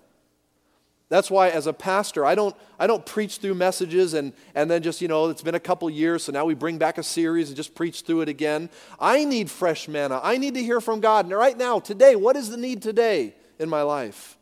That's 1.08 1.30
why, 1.30 1.50
as 1.50 1.68
a 1.68 1.72
pastor, 1.72 2.24
I 2.24 2.34
don't, 2.34 2.56
I 2.80 2.88
don't 2.88 3.06
preach 3.06 3.36
through 3.36 3.54
messages 3.54 4.14
and, 4.14 4.32
and 4.56 4.68
then 4.68 4.82
just, 4.82 5.00
you 5.00 5.06
know, 5.06 5.28
it's 5.28 5.42
been 5.42 5.54
a 5.54 5.60
couple 5.60 5.88
years, 5.88 6.24
so 6.24 6.32
now 6.32 6.44
we 6.44 6.54
bring 6.54 6.78
back 6.78 6.98
a 6.98 7.02
series 7.04 7.46
and 7.46 7.56
just 7.56 7.76
preach 7.76 8.00
through 8.00 8.22
it 8.22 8.28
again. 8.28 8.68
I 8.98 9.24
need 9.24 9.48
fresh 9.48 9.86
manna. 9.86 10.20
I 10.20 10.36
need 10.36 10.54
to 10.54 10.62
hear 10.62 10.80
from 10.80 10.98
God. 10.98 11.26
And 11.26 11.34
right 11.34 11.56
now, 11.56 11.78
today, 11.78 12.16
what 12.16 12.34
is 12.34 12.50
the 12.50 12.56
need 12.56 12.82
today 12.82 13.36
in 13.60 13.68
my 13.68 13.82
life? 13.82 14.36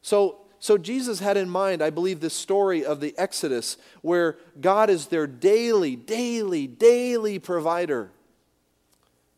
So, 0.00 0.43
so 0.64 0.78
Jesus 0.78 1.20
had 1.20 1.36
in 1.36 1.50
mind, 1.50 1.82
I 1.82 1.90
believe, 1.90 2.20
this 2.20 2.32
story 2.32 2.86
of 2.86 2.98
the 3.00 3.14
Exodus 3.18 3.76
where 4.00 4.38
God 4.58 4.88
is 4.88 5.08
their 5.08 5.26
daily, 5.26 5.94
daily, 5.94 6.66
daily 6.66 7.38
provider. 7.38 8.10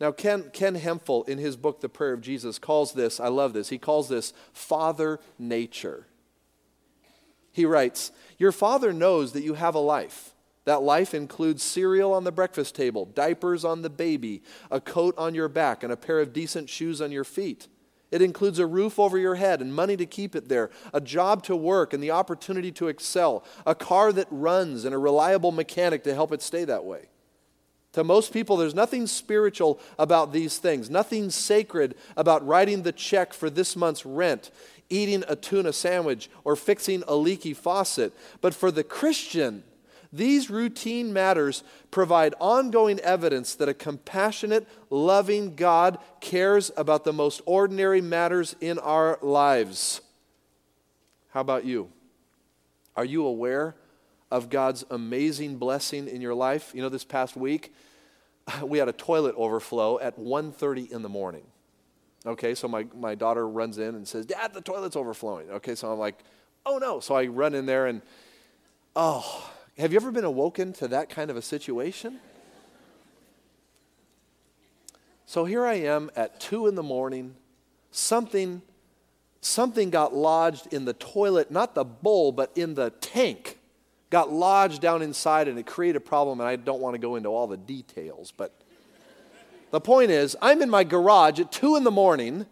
Now, 0.00 0.12
Ken, 0.12 0.50
Ken 0.52 0.76
Hemphill, 0.76 1.24
in 1.24 1.38
his 1.38 1.56
book, 1.56 1.80
The 1.80 1.88
Prayer 1.88 2.12
of 2.12 2.20
Jesus, 2.20 2.60
calls 2.60 2.92
this, 2.92 3.18
I 3.18 3.26
love 3.26 3.54
this, 3.54 3.70
he 3.70 3.76
calls 3.76 4.08
this 4.08 4.34
Father 4.52 5.18
Nature. 5.36 6.06
He 7.50 7.66
writes, 7.66 8.12
Your 8.38 8.52
Father 8.52 8.92
knows 8.92 9.32
that 9.32 9.42
you 9.42 9.54
have 9.54 9.74
a 9.74 9.80
life. 9.80 10.32
That 10.64 10.82
life 10.82 11.12
includes 11.12 11.64
cereal 11.64 12.12
on 12.12 12.22
the 12.22 12.30
breakfast 12.30 12.76
table, 12.76 13.04
diapers 13.04 13.64
on 13.64 13.82
the 13.82 13.90
baby, 13.90 14.44
a 14.70 14.80
coat 14.80 15.16
on 15.18 15.34
your 15.34 15.48
back, 15.48 15.82
and 15.82 15.92
a 15.92 15.96
pair 15.96 16.20
of 16.20 16.32
decent 16.32 16.70
shoes 16.70 17.02
on 17.02 17.10
your 17.10 17.24
feet. 17.24 17.66
It 18.10 18.22
includes 18.22 18.58
a 18.58 18.66
roof 18.66 18.98
over 18.98 19.18
your 19.18 19.34
head 19.34 19.60
and 19.60 19.74
money 19.74 19.96
to 19.96 20.06
keep 20.06 20.36
it 20.36 20.48
there, 20.48 20.70
a 20.94 21.00
job 21.00 21.42
to 21.44 21.56
work 21.56 21.92
and 21.92 22.02
the 22.02 22.12
opportunity 22.12 22.70
to 22.72 22.88
excel, 22.88 23.44
a 23.66 23.74
car 23.74 24.12
that 24.12 24.28
runs 24.30 24.84
and 24.84 24.94
a 24.94 24.98
reliable 24.98 25.52
mechanic 25.52 26.04
to 26.04 26.14
help 26.14 26.32
it 26.32 26.42
stay 26.42 26.64
that 26.64 26.84
way. 26.84 27.08
To 27.94 28.04
most 28.04 28.32
people, 28.32 28.58
there's 28.58 28.74
nothing 28.74 29.06
spiritual 29.06 29.80
about 29.98 30.32
these 30.32 30.58
things, 30.58 30.90
nothing 30.90 31.30
sacred 31.30 31.94
about 32.16 32.46
writing 32.46 32.82
the 32.82 32.92
check 32.92 33.32
for 33.32 33.48
this 33.48 33.74
month's 33.74 34.04
rent, 34.04 34.50
eating 34.90 35.24
a 35.26 35.34
tuna 35.34 35.72
sandwich, 35.72 36.28
or 36.44 36.56
fixing 36.56 37.02
a 37.08 37.16
leaky 37.16 37.54
faucet. 37.54 38.12
But 38.40 38.54
for 38.54 38.70
the 38.70 38.84
Christian, 38.84 39.64
these 40.12 40.50
routine 40.50 41.12
matters 41.12 41.62
provide 41.90 42.34
ongoing 42.40 42.98
evidence 43.00 43.54
that 43.56 43.68
a 43.68 43.74
compassionate, 43.74 44.66
loving 44.90 45.54
God 45.56 45.98
cares 46.20 46.70
about 46.76 47.04
the 47.04 47.12
most 47.12 47.40
ordinary 47.46 48.00
matters 48.00 48.56
in 48.60 48.78
our 48.78 49.18
lives. 49.22 50.00
How 51.30 51.40
about 51.40 51.64
you? 51.64 51.90
Are 52.96 53.04
you 53.04 53.26
aware 53.26 53.76
of 54.30 54.48
God's 54.48 54.84
amazing 54.90 55.58
blessing 55.58 56.08
in 56.08 56.20
your 56.20 56.34
life? 56.34 56.72
You 56.74 56.82
know, 56.82 56.88
this 56.88 57.04
past 57.04 57.36
week, 57.36 57.72
we 58.62 58.78
had 58.78 58.88
a 58.88 58.92
toilet 58.92 59.34
overflow 59.36 59.98
at 60.00 60.18
1.30 60.18 60.90
in 60.90 61.02
the 61.02 61.08
morning. 61.08 61.44
Okay, 62.24 62.54
so 62.54 62.66
my, 62.66 62.86
my 62.98 63.14
daughter 63.14 63.46
runs 63.46 63.78
in 63.78 63.94
and 63.94 64.06
says, 64.06 64.26
Dad, 64.26 64.52
the 64.52 64.60
toilet's 64.60 64.96
overflowing. 64.96 65.50
Okay, 65.50 65.76
so 65.76 65.92
I'm 65.92 65.98
like, 65.98 66.18
oh 66.64 66.78
no. 66.78 66.98
So 66.98 67.14
I 67.14 67.26
run 67.26 67.54
in 67.54 67.66
there 67.66 67.86
and, 67.86 68.02
oh, 68.96 69.50
have 69.78 69.92
you 69.92 69.96
ever 69.96 70.10
been 70.10 70.24
awoken 70.24 70.72
to 70.74 70.88
that 70.88 71.10
kind 71.10 71.30
of 71.30 71.36
a 71.36 71.42
situation? 71.42 72.18
So 75.26 75.44
here 75.44 75.66
I 75.66 75.74
am 75.74 76.10
at 76.16 76.40
two 76.40 76.66
in 76.66 76.76
the 76.76 76.82
morning. 76.82 77.34
Something, 77.90 78.62
something 79.40 79.90
got 79.90 80.14
lodged 80.14 80.72
in 80.72 80.84
the 80.84 80.94
toilet, 80.94 81.50
not 81.50 81.74
the 81.74 81.84
bowl, 81.84 82.32
but 82.32 82.52
in 82.54 82.74
the 82.74 82.90
tank. 83.00 83.58
Got 84.08 84.32
lodged 84.32 84.80
down 84.80 85.02
inside 85.02 85.48
and 85.48 85.58
it 85.58 85.66
created 85.66 85.96
a 85.96 86.00
problem. 86.00 86.40
And 86.40 86.48
I 86.48 86.56
don't 86.56 86.80
want 86.80 86.94
to 86.94 86.98
go 86.98 87.16
into 87.16 87.28
all 87.28 87.46
the 87.46 87.56
details, 87.56 88.32
but 88.34 88.52
the 89.72 89.80
point 89.80 90.10
is, 90.10 90.36
I'm 90.40 90.62
in 90.62 90.70
my 90.70 90.84
garage 90.84 91.40
at 91.40 91.52
two 91.52 91.76
in 91.76 91.84
the 91.84 91.90
morning 91.90 92.46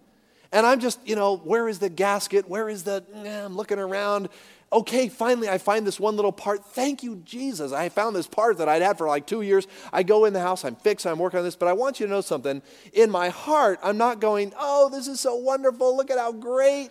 and 0.52 0.66
I'm 0.66 0.80
just, 0.80 0.98
you 1.06 1.16
know, 1.16 1.36
where 1.36 1.68
is 1.68 1.78
the 1.78 1.88
gasket? 1.88 2.48
Where 2.48 2.68
is 2.68 2.84
the, 2.84 3.02
I'm 3.14 3.56
looking 3.56 3.78
around 3.78 4.28
okay, 4.74 5.08
finally 5.08 5.48
I 5.48 5.58
find 5.58 5.86
this 5.86 6.00
one 6.00 6.16
little 6.16 6.32
part. 6.32 6.66
Thank 6.66 7.02
you, 7.02 7.16
Jesus. 7.24 7.72
I 7.72 7.88
found 7.88 8.14
this 8.14 8.26
part 8.26 8.58
that 8.58 8.68
I'd 8.68 8.82
had 8.82 8.98
for 8.98 9.06
like 9.06 9.26
two 9.26 9.42
years. 9.42 9.66
I 9.92 10.02
go 10.02 10.24
in 10.24 10.32
the 10.32 10.40
house, 10.40 10.64
I'm 10.64 10.74
fixed, 10.74 11.06
I'm 11.06 11.18
working 11.18 11.38
on 11.38 11.44
this, 11.44 11.56
but 11.56 11.68
I 11.68 11.72
want 11.72 12.00
you 12.00 12.06
to 12.06 12.12
know 12.12 12.20
something. 12.20 12.60
In 12.92 13.10
my 13.10 13.28
heart, 13.28 13.78
I'm 13.82 13.96
not 13.96 14.20
going, 14.20 14.52
oh, 14.58 14.90
this 14.90 15.06
is 15.06 15.20
so 15.20 15.36
wonderful. 15.36 15.96
Look 15.96 16.10
at 16.10 16.18
how 16.18 16.32
great. 16.32 16.90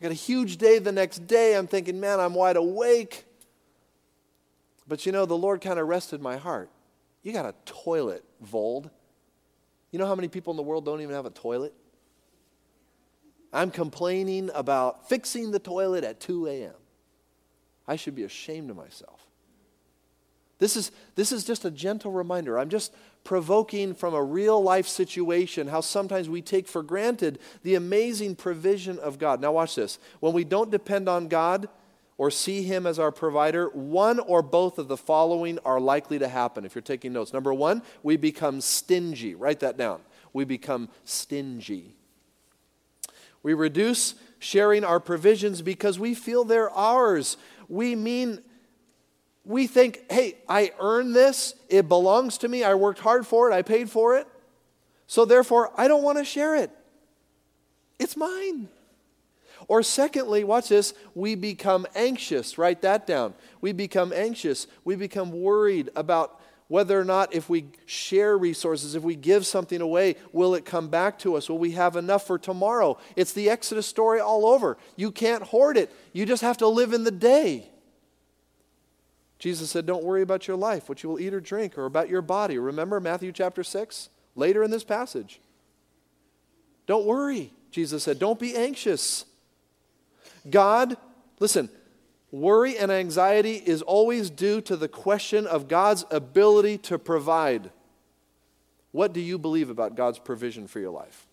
I 0.00 0.02
got 0.02 0.12
a 0.12 0.14
huge 0.14 0.58
day 0.58 0.78
the 0.78 0.92
next 0.92 1.26
day. 1.26 1.56
I'm 1.56 1.66
thinking, 1.66 1.98
man, 1.98 2.20
I'm 2.20 2.34
wide 2.34 2.56
awake. 2.56 3.24
But 4.86 5.04
you 5.04 5.12
know, 5.12 5.26
the 5.26 5.36
Lord 5.36 5.60
kind 5.60 5.78
of 5.78 5.88
rested 5.88 6.22
my 6.22 6.36
heart. 6.36 6.70
You 7.22 7.32
got 7.32 7.44
a 7.44 7.54
toilet, 7.66 8.24
Vold. 8.40 8.88
You 9.90 9.98
know 9.98 10.06
how 10.06 10.14
many 10.14 10.28
people 10.28 10.52
in 10.52 10.56
the 10.56 10.62
world 10.62 10.84
don't 10.84 11.00
even 11.00 11.14
have 11.14 11.26
a 11.26 11.30
toilet? 11.30 11.74
I'm 13.52 13.70
complaining 13.70 14.50
about 14.54 15.08
fixing 15.08 15.50
the 15.50 15.58
toilet 15.58 16.04
at 16.04 16.20
2 16.20 16.46
a.m. 16.46 16.74
I 17.86 17.96
should 17.96 18.14
be 18.14 18.24
ashamed 18.24 18.70
of 18.70 18.76
myself. 18.76 19.28
This 20.58 20.76
is, 20.76 20.90
this 21.14 21.32
is 21.32 21.44
just 21.44 21.64
a 21.64 21.70
gentle 21.70 22.10
reminder. 22.10 22.58
I'm 22.58 22.68
just 22.68 22.92
provoking 23.24 23.94
from 23.94 24.14
a 24.14 24.22
real 24.22 24.62
life 24.62 24.88
situation 24.88 25.68
how 25.68 25.80
sometimes 25.80 26.28
we 26.28 26.42
take 26.42 26.66
for 26.66 26.82
granted 26.82 27.38
the 27.62 27.76
amazing 27.76 28.34
provision 28.34 28.98
of 28.98 29.18
God. 29.18 29.40
Now, 29.40 29.52
watch 29.52 29.76
this. 29.76 29.98
When 30.20 30.32
we 30.32 30.44
don't 30.44 30.70
depend 30.70 31.08
on 31.08 31.28
God 31.28 31.68
or 32.16 32.30
see 32.30 32.64
Him 32.64 32.86
as 32.86 32.98
our 32.98 33.12
provider, 33.12 33.68
one 33.68 34.18
or 34.18 34.42
both 34.42 34.78
of 34.78 34.88
the 34.88 34.96
following 34.96 35.60
are 35.64 35.80
likely 35.80 36.18
to 36.18 36.26
happen 36.26 36.64
if 36.64 36.74
you're 36.74 36.82
taking 36.82 37.12
notes. 37.12 37.32
Number 37.32 37.54
one, 37.54 37.82
we 38.02 38.16
become 38.16 38.60
stingy. 38.60 39.36
Write 39.36 39.60
that 39.60 39.76
down. 39.76 40.00
We 40.32 40.44
become 40.44 40.88
stingy. 41.04 41.97
We 43.42 43.54
reduce 43.54 44.14
sharing 44.38 44.84
our 44.84 45.00
provisions 45.00 45.62
because 45.62 45.98
we 45.98 46.14
feel 46.14 46.44
they're 46.44 46.70
ours. 46.70 47.36
We 47.68 47.94
mean, 47.94 48.42
we 49.44 49.66
think, 49.66 50.10
hey, 50.10 50.36
I 50.48 50.72
earned 50.80 51.14
this, 51.14 51.54
it 51.68 51.88
belongs 51.88 52.38
to 52.38 52.48
me, 52.48 52.64
I 52.64 52.74
worked 52.74 53.00
hard 53.00 53.26
for 53.26 53.50
it, 53.50 53.54
I 53.54 53.62
paid 53.62 53.90
for 53.90 54.16
it, 54.16 54.26
so 55.06 55.24
therefore 55.24 55.72
I 55.76 55.88
don't 55.88 56.02
want 56.02 56.18
to 56.18 56.24
share 56.24 56.56
it. 56.56 56.70
It's 57.98 58.16
mine. 58.16 58.68
Or, 59.66 59.82
secondly, 59.82 60.44
watch 60.44 60.68
this, 60.68 60.94
we 61.14 61.34
become 61.34 61.86
anxious. 61.94 62.56
Write 62.56 62.80
that 62.82 63.06
down. 63.06 63.34
We 63.60 63.72
become 63.72 64.12
anxious. 64.12 64.66
We 64.84 64.96
become 64.96 65.30
worried 65.30 65.90
about 65.94 66.37
whether 66.68 67.00
or 67.00 67.04
not 67.04 67.34
if 67.34 67.48
we 67.48 67.66
share 67.86 68.36
resources, 68.36 68.94
if 68.94 69.02
we 69.02 69.16
give 69.16 69.46
something 69.46 69.80
away, 69.80 70.16
will 70.32 70.54
it 70.54 70.66
come 70.66 70.88
back 70.88 71.18
to 71.20 71.34
us? 71.34 71.48
Will 71.48 71.58
we 71.58 71.72
have 71.72 71.96
enough 71.96 72.26
for 72.26 72.38
tomorrow? 72.38 72.98
It's 73.16 73.32
the 73.32 73.48
Exodus 73.50 73.86
story 73.86 74.20
all 74.20 74.46
over. 74.46 74.76
You 74.94 75.10
can't 75.10 75.42
hoard 75.42 75.76
it, 75.76 75.90
you 76.12 76.26
just 76.26 76.42
have 76.42 76.58
to 76.58 76.68
live 76.68 76.92
in 76.92 77.04
the 77.04 77.10
day. 77.10 77.70
Jesus 79.38 79.70
said, 79.70 79.86
Don't 79.86 80.04
worry 80.04 80.22
about 80.22 80.46
your 80.46 80.56
life, 80.56 80.88
what 80.88 81.02
you 81.02 81.08
will 81.08 81.20
eat 81.20 81.32
or 81.32 81.40
drink, 81.40 81.78
or 81.78 81.86
about 81.86 82.08
your 82.08 82.22
body. 82.22 82.58
Remember 82.58 83.00
Matthew 83.00 83.32
chapter 83.32 83.64
6? 83.64 84.10
Later 84.34 84.62
in 84.62 84.70
this 84.70 84.84
passage. 84.84 85.40
Don't 86.86 87.06
worry, 87.06 87.52
Jesus 87.70 88.04
said. 88.04 88.18
Don't 88.18 88.38
be 88.38 88.54
anxious. 88.54 89.24
God, 90.48 90.96
listen, 91.40 91.68
Worry 92.30 92.76
and 92.76 92.92
anxiety 92.92 93.54
is 93.54 93.80
always 93.82 94.28
due 94.28 94.60
to 94.62 94.76
the 94.76 94.88
question 94.88 95.46
of 95.46 95.68
God's 95.68 96.04
ability 96.10 96.78
to 96.78 96.98
provide. 96.98 97.70
What 98.92 99.12
do 99.12 99.20
you 99.20 99.38
believe 99.38 99.70
about 99.70 99.94
God's 99.96 100.18
provision 100.18 100.66
for 100.66 100.78
your 100.80 100.90
life? 100.90 101.26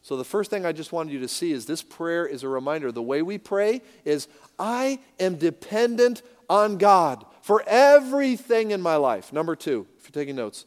So, 0.00 0.16
the 0.16 0.24
first 0.24 0.50
thing 0.50 0.64
I 0.64 0.72
just 0.72 0.92
wanted 0.92 1.12
you 1.12 1.20
to 1.20 1.28
see 1.28 1.52
is 1.52 1.66
this 1.66 1.82
prayer 1.82 2.26
is 2.26 2.42
a 2.42 2.48
reminder. 2.48 2.90
The 2.90 3.02
way 3.02 3.20
we 3.20 3.36
pray 3.36 3.82
is 4.04 4.28
I 4.58 5.00
am 5.20 5.36
dependent 5.36 6.22
on 6.48 6.78
God 6.78 7.26
for 7.42 7.62
everything 7.66 8.70
in 8.70 8.80
my 8.80 8.96
life. 8.96 9.32
Number 9.32 9.54
two, 9.54 9.86
if 9.98 10.04
you're 10.04 10.22
taking 10.22 10.36
notes, 10.36 10.64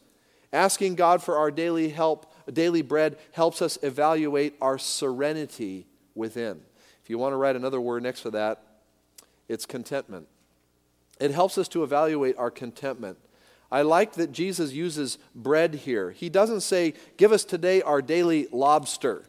asking 0.52 0.94
God 0.94 1.22
for 1.22 1.36
our 1.38 1.50
daily 1.50 1.88
help, 1.88 2.32
daily 2.52 2.82
bread 2.82 3.18
helps 3.32 3.62
us 3.62 3.78
evaluate 3.82 4.54
our 4.60 4.78
serenity 4.78 5.86
within. 6.14 6.60
If 7.02 7.10
you 7.10 7.18
want 7.18 7.32
to 7.32 7.36
write 7.36 7.56
another 7.56 7.80
word 7.80 8.04
next 8.04 8.22
to 8.22 8.30
that, 8.30 8.62
it's 9.52 9.66
contentment. 9.66 10.28
It 11.20 11.30
helps 11.30 11.58
us 11.58 11.68
to 11.68 11.84
evaluate 11.84 12.36
our 12.38 12.50
contentment. 12.50 13.18
I 13.70 13.82
like 13.82 14.14
that 14.14 14.32
Jesus 14.32 14.72
uses 14.72 15.18
bread 15.34 15.74
here. 15.74 16.10
He 16.10 16.28
doesn't 16.28 16.62
say, 16.62 16.94
Give 17.16 17.32
us 17.32 17.44
today 17.44 17.82
our 17.82 18.02
daily 18.02 18.48
lobster. 18.50 19.24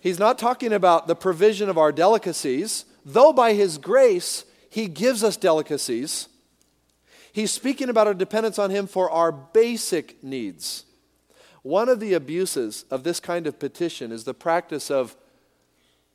He's 0.00 0.18
not 0.18 0.38
talking 0.38 0.72
about 0.72 1.06
the 1.06 1.14
provision 1.14 1.68
of 1.68 1.78
our 1.78 1.92
delicacies, 1.92 2.84
though 3.04 3.32
by 3.32 3.54
His 3.54 3.78
grace, 3.78 4.44
He 4.68 4.88
gives 4.88 5.22
us 5.22 5.36
delicacies. 5.36 6.28
He's 7.32 7.50
speaking 7.50 7.88
about 7.88 8.06
our 8.06 8.14
dependence 8.14 8.58
on 8.58 8.70
Him 8.70 8.86
for 8.86 9.10
our 9.10 9.32
basic 9.32 10.22
needs. 10.22 10.84
One 11.62 11.88
of 11.88 12.00
the 12.00 12.14
abuses 12.14 12.84
of 12.90 13.04
this 13.04 13.20
kind 13.20 13.46
of 13.46 13.58
petition 13.58 14.10
is 14.10 14.24
the 14.24 14.34
practice 14.34 14.90
of 14.90 15.16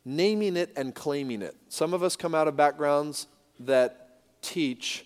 naming 0.08 0.56
it 0.56 0.72
and 0.78 0.96
claiming 0.96 1.42
it. 1.42 1.54
Some 1.68 1.94
of 1.94 2.02
us 2.02 2.16
come 2.16 2.34
out 2.34 2.48
of 2.48 2.56
backgrounds 2.56 3.28
that 3.60 4.22
teach 4.42 5.06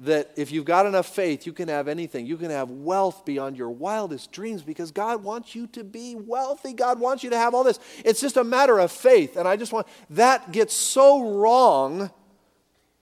that 0.00 0.30
if 0.36 0.50
you've 0.50 0.64
got 0.64 0.84
enough 0.84 1.06
faith, 1.06 1.46
you 1.46 1.52
can 1.52 1.68
have 1.68 1.86
anything. 1.86 2.26
You 2.26 2.36
can 2.36 2.50
have 2.50 2.68
wealth 2.68 3.24
beyond 3.24 3.56
your 3.56 3.70
wildest 3.70 4.32
dreams 4.32 4.62
because 4.62 4.90
God 4.90 5.22
wants 5.22 5.54
you 5.54 5.68
to 5.68 5.84
be 5.84 6.16
wealthy. 6.16 6.72
God 6.72 6.98
wants 6.98 7.22
you 7.22 7.30
to 7.30 7.38
have 7.38 7.54
all 7.54 7.62
this. 7.62 7.78
It's 8.04 8.20
just 8.20 8.36
a 8.36 8.44
matter 8.44 8.78
of 8.78 8.90
faith. 8.90 9.36
And 9.36 9.46
I 9.46 9.56
just 9.56 9.72
want 9.72 9.86
that 10.10 10.50
gets 10.50 10.74
so 10.74 11.36
wrong 11.36 12.10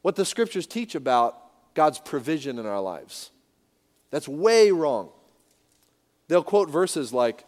what 0.02 0.14
the 0.14 0.26
scriptures 0.26 0.66
teach 0.66 0.94
about 0.94 1.40
God's 1.72 1.98
provision 1.98 2.58
in 2.58 2.66
our 2.66 2.80
lives. 2.80 3.30
That's 4.10 4.28
way 4.28 4.70
wrong. 4.70 5.08
They'll 6.28 6.44
quote 6.44 6.68
verses 6.68 7.12
like, 7.12 7.44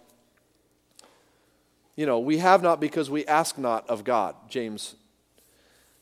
you 1.96 2.06
know, 2.06 2.18
we 2.18 2.38
have 2.38 2.62
not 2.62 2.80
because 2.80 3.10
we 3.10 3.26
ask 3.26 3.58
not 3.58 3.88
of 3.88 4.04
God, 4.04 4.34
James 4.48 4.94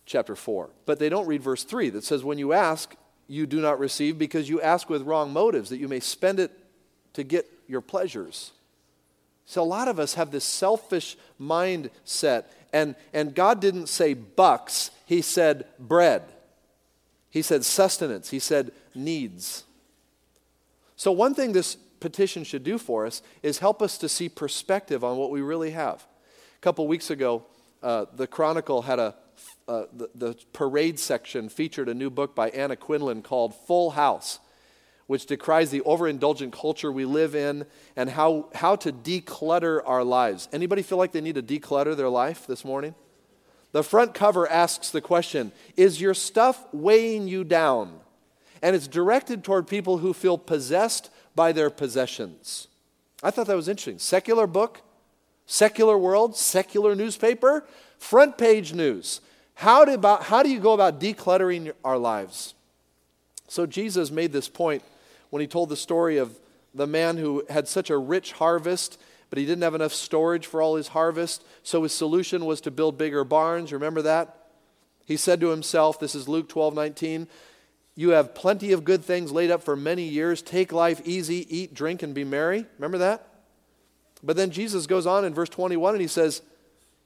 chapter 0.06 0.36
4. 0.36 0.70
But 0.86 0.98
they 0.98 1.08
don't 1.08 1.26
read 1.26 1.42
verse 1.42 1.64
3 1.64 1.90
that 1.90 2.04
says, 2.04 2.24
When 2.24 2.38
you 2.38 2.52
ask, 2.52 2.94
you 3.26 3.46
do 3.46 3.60
not 3.60 3.78
receive 3.78 4.18
because 4.18 4.48
you 4.48 4.60
ask 4.60 4.90
with 4.90 5.02
wrong 5.02 5.32
motives, 5.32 5.70
that 5.70 5.78
you 5.78 5.88
may 5.88 6.00
spend 6.00 6.40
it 6.40 6.50
to 7.14 7.22
get 7.22 7.46
your 7.66 7.80
pleasures. 7.80 8.52
So 9.46 9.62
a 9.62 9.64
lot 9.64 9.88
of 9.88 9.98
us 9.98 10.14
have 10.14 10.30
this 10.30 10.44
selfish 10.44 11.16
mindset, 11.40 12.44
and, 12.72 12.96
and 13.12 13.34
God 13.34 13.60
didn't 13.60 13.88
say 13.88 14.14
bucks, 14.14 14.90
He 15.06 15.22
said 15.22 15.66
bread. 15.78 16.22
He 17.30 17.42
said 17.42 17.64
sustenance. 17.64 18.30
He 18.30 18.38
said 18.38 18.70
needs. 18.94 19.64
So, 20.94 21.10
one 21.10 21.34
thing 21.34 21.52
this 21.52 21.76
petition 22.00 22.44
should 22.44 22.64
do 22.64 22.78
for 22.78 23.06
us 23.06 23.22
is 23.42 23.58
help 23.58 23.82
us 23.82 23.98
to 23.98 24.08
see 24.08 24.28
perspective 24.28 25.04
on 25.04 25.16
what 25.16 25.30
we 25.30 25.40
really 25.40 25.70
have. 25.70 26.06
A 26.56 26.60
couple 26.60 26.86
weeks 26.86 27.10
ago, 27.10 27.44
uh, 27.82 28.06
the 28.14 28.26
Chronicle 28.26 28.82
had 28.82 28.98
a 28.98 29.14
uh, 29.66 29.84
the, 29.92 30.10
the, 30.14 30.36
parade 30.52 30.98
section 30.98 31.48
featured 31.48 31.88
a 31.88 31.94
new 31.94 32.10
book 32.10 32.34
by 32.34 32.50
Anna 32.50 32.76
Quindlen 32.76 33.22
called 33.22 33.54
Full 33.66 33.90
House, 33.90 34.38
which 35.06 35.26
decries 35.26 35.70
the 35.70 35.80
overindulgent 35.80 36.52
culture 36.52 36.92
we 36.92 37.04
live 37.04 37.34
in 37.34 37.66
and 37.96 38.10
how, 38.10 38.50
how 38.54 38.76
to 38.76 38.92
declutter 38.92 39.80
our 39.86 40.04
lives. 40.04 40.48
Anybody 40.52 40.82
feel 40.82 40.98
like 40.98 41.12
they 41.12 41.20
need 41.20 41.36
to 41.36 41.42
declutter 41.42 41.96
their 41.96 42.08
life 42.08 42.46
this 42.46 42.64
morning? 42.64 42.94
The 43.72 43.82
front 43.82 44.14
cover 44.14 44.48
asks 44.48 44.90
the 44.90 45.00
question 45.00 45.52
Is 45.76 46.00
your 46.00 46.14
stuff 46.14 46.64
weighing 46.72 47.26
you 47.26 47.42
down? 47.42 48.00
And 48.62 48.74
it's 48.74 48.88
directed 48.88 49.44
toward 49.44 49.66
people 49.66 49.98
who 49.98 50.14
feel 50.14 50.38
possessed 50.38 51.10
by 51.34 51.52
their 51.52 51.70
possessions. 51.70 52.68
I 53.22 53.30
thought 53.30 53.46
that 53.46 53.56
was 53.56 53.68
interesting. 53.68 53.98
Secular 53.98 54.46
book, 54.46 54.82
secular 55.46 55.98
world, 55.98 56.36
secular 56.36 56.94
newspaper, 56.94 57.66
front 57.98 58.38
page 58.38 58.72
news. 58.72 59.20
How 59.54 59.84
do, 59.84 59.94
about, 59.94 60.24
how 60.24 60.42
do 60.42 60.50
you 60.50 60.60
go 60.60 60.72
about 60.72 61.00
decluttering 61.00 61.72
our 61.84 61.96
lives? 61.96 62.54
So 63.48 63.66
Jesus 63.66 64.10
made 64.10 64.32
this 64.32 64.48
point 64.48 64.82
when 65.30 65.40
he 65.40 65.46
told 65.46 65.68
the 65.68 65.76
story 65.76 66.16
of 66.16 66.38
the 66.74 66.86
man 66.86 67.16
who 67.16 67.44
had 67.48 67.68
such 67.68 67.88
a 67.88 67.96
rich 67.96 68.32
harvest, 68.32 69.00
but 69.30 69.38
he 69.38 69.46
didn't 69.46 69.62
have 69.62 69.74
enough 69.74 69.92
storage 69.92 70.46
for 70.46 70.60
all 70.60 70.76
his 70.76 70.88
harvest. 70.88 71.44
So 71.62 71.82
his 71.84 71.92
solution 71.92 72.46
was 72.46 72.60
to 72.62 72.70
build 72.70 72.98
bigger 72.98 73.24
barns. 73.24 73.72
Remember 73.72 74.02
that? 74.02 74.36
He 75.04 75.16
said 75.16 75.40
to 75.40 75.48
himself, 75.48 76.00
this 76.00 76.14
is 76.14 76.28
Luke 76.28 76.48
12 76.48 76.74
19, 76.74 77.28
you 77.96 78.10
have 78.10 78.34
plenty 78.34 78.72
of 78.72 78.84
good 78.84 79.04
things 79.04 79.30
laid 79.30 79.50
up 79.50 79.62
for 79.62 79.76
many 79.76 80.02
years. 80.02 80.42
Take 80.42 80.72
life 80.72 81.00
easy, 81.04 81.46
eat, 81.54 81.74
drink, 81.74 82.02
and 82.02 82.12
be 82.12 82.24
merry. 82.24 82.66
Remember 82.78 82.98
that? 82.98 83.28
But 84.22 84.36
then 84.36 84.50
Jesus 84.50 84.86
goes 84.86 85.06
on 85.06 85.24
in 85.24 85.34
verse 85.34 85.48
21 85.48 85.94
and 85.94 86.00
he 86.00 86.08
says, 86.08 86.42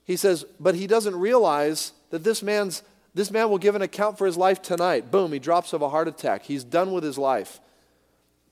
he 0.04 0.16
says, 0.16 0.44
but 0.58 0.74
he 0.74 0.86
doesn't 0.86 1.16
realize 1.16 1.92
that 2.10 2.24
this 2.24 2.42
man's 2.42 2.82
this 3.14 3.30
man 3.32 3.50
will 3.50 3.58
give 3.58 3.74
an 3.74 3.82
account 3.82 4.16
for 4.16 4.26
his 4.26 4.36
life 4.36 4.62
tonight. 4.62 5.10
Boom, 5.10 5.32
he 5.32 5.40
drops 5.40 5.72
of 5.72 5.82
a 5.82 5.88
heart 5.88 6.06
attack. 6.06 6.44
He's 6.44 6.62
done 6.62 6.92
with 6.92 7.02
his 7.02 7.18
life. 7.18 7.58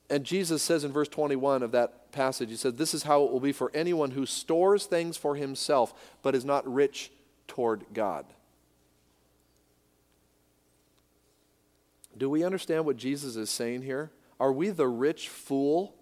And 0.09 0.25
Jesus 0.25 0.61
says 0.61 0.83
in 0.83 0.91
verse 0.91 1.07
21 1.07 1.63
of 1.63 1.71
that 1.71 2.11
passage, 2.11 2.49
He 2.49 2.55
said, 2.55 2.77
This 2.77 2.93
is 2.93 3.03
how 3.03 3.23
it 3.23 3.31
will 3.31 3.39
be 3.39 3.51
for 3.53 3.71
anyone 3.73 4.11
who 4.11 4.25
stores 4.25 4.85
things 4.85 5.15
for 5.15 5.35
himself, 5.35 5.93
but 6.21 6.35
is 6.35 6.43
not 6.43 6.71
rich 6.71 7.11
toward 7.47 7.85
God. 7.93 8.25
Do 12.17 12.29
we 12.29 12.43
understand 12.43 12.85
what 12.85 12.97
Jesus 12.97 13.35
is 13.35 13.49
saying 13.49 13.83
here? 13.83 14.11
Are 14.39 14.51
we 14.51 14.69
the 14.69 14.87
rich 14.87 15.29
fool 15.29 15.95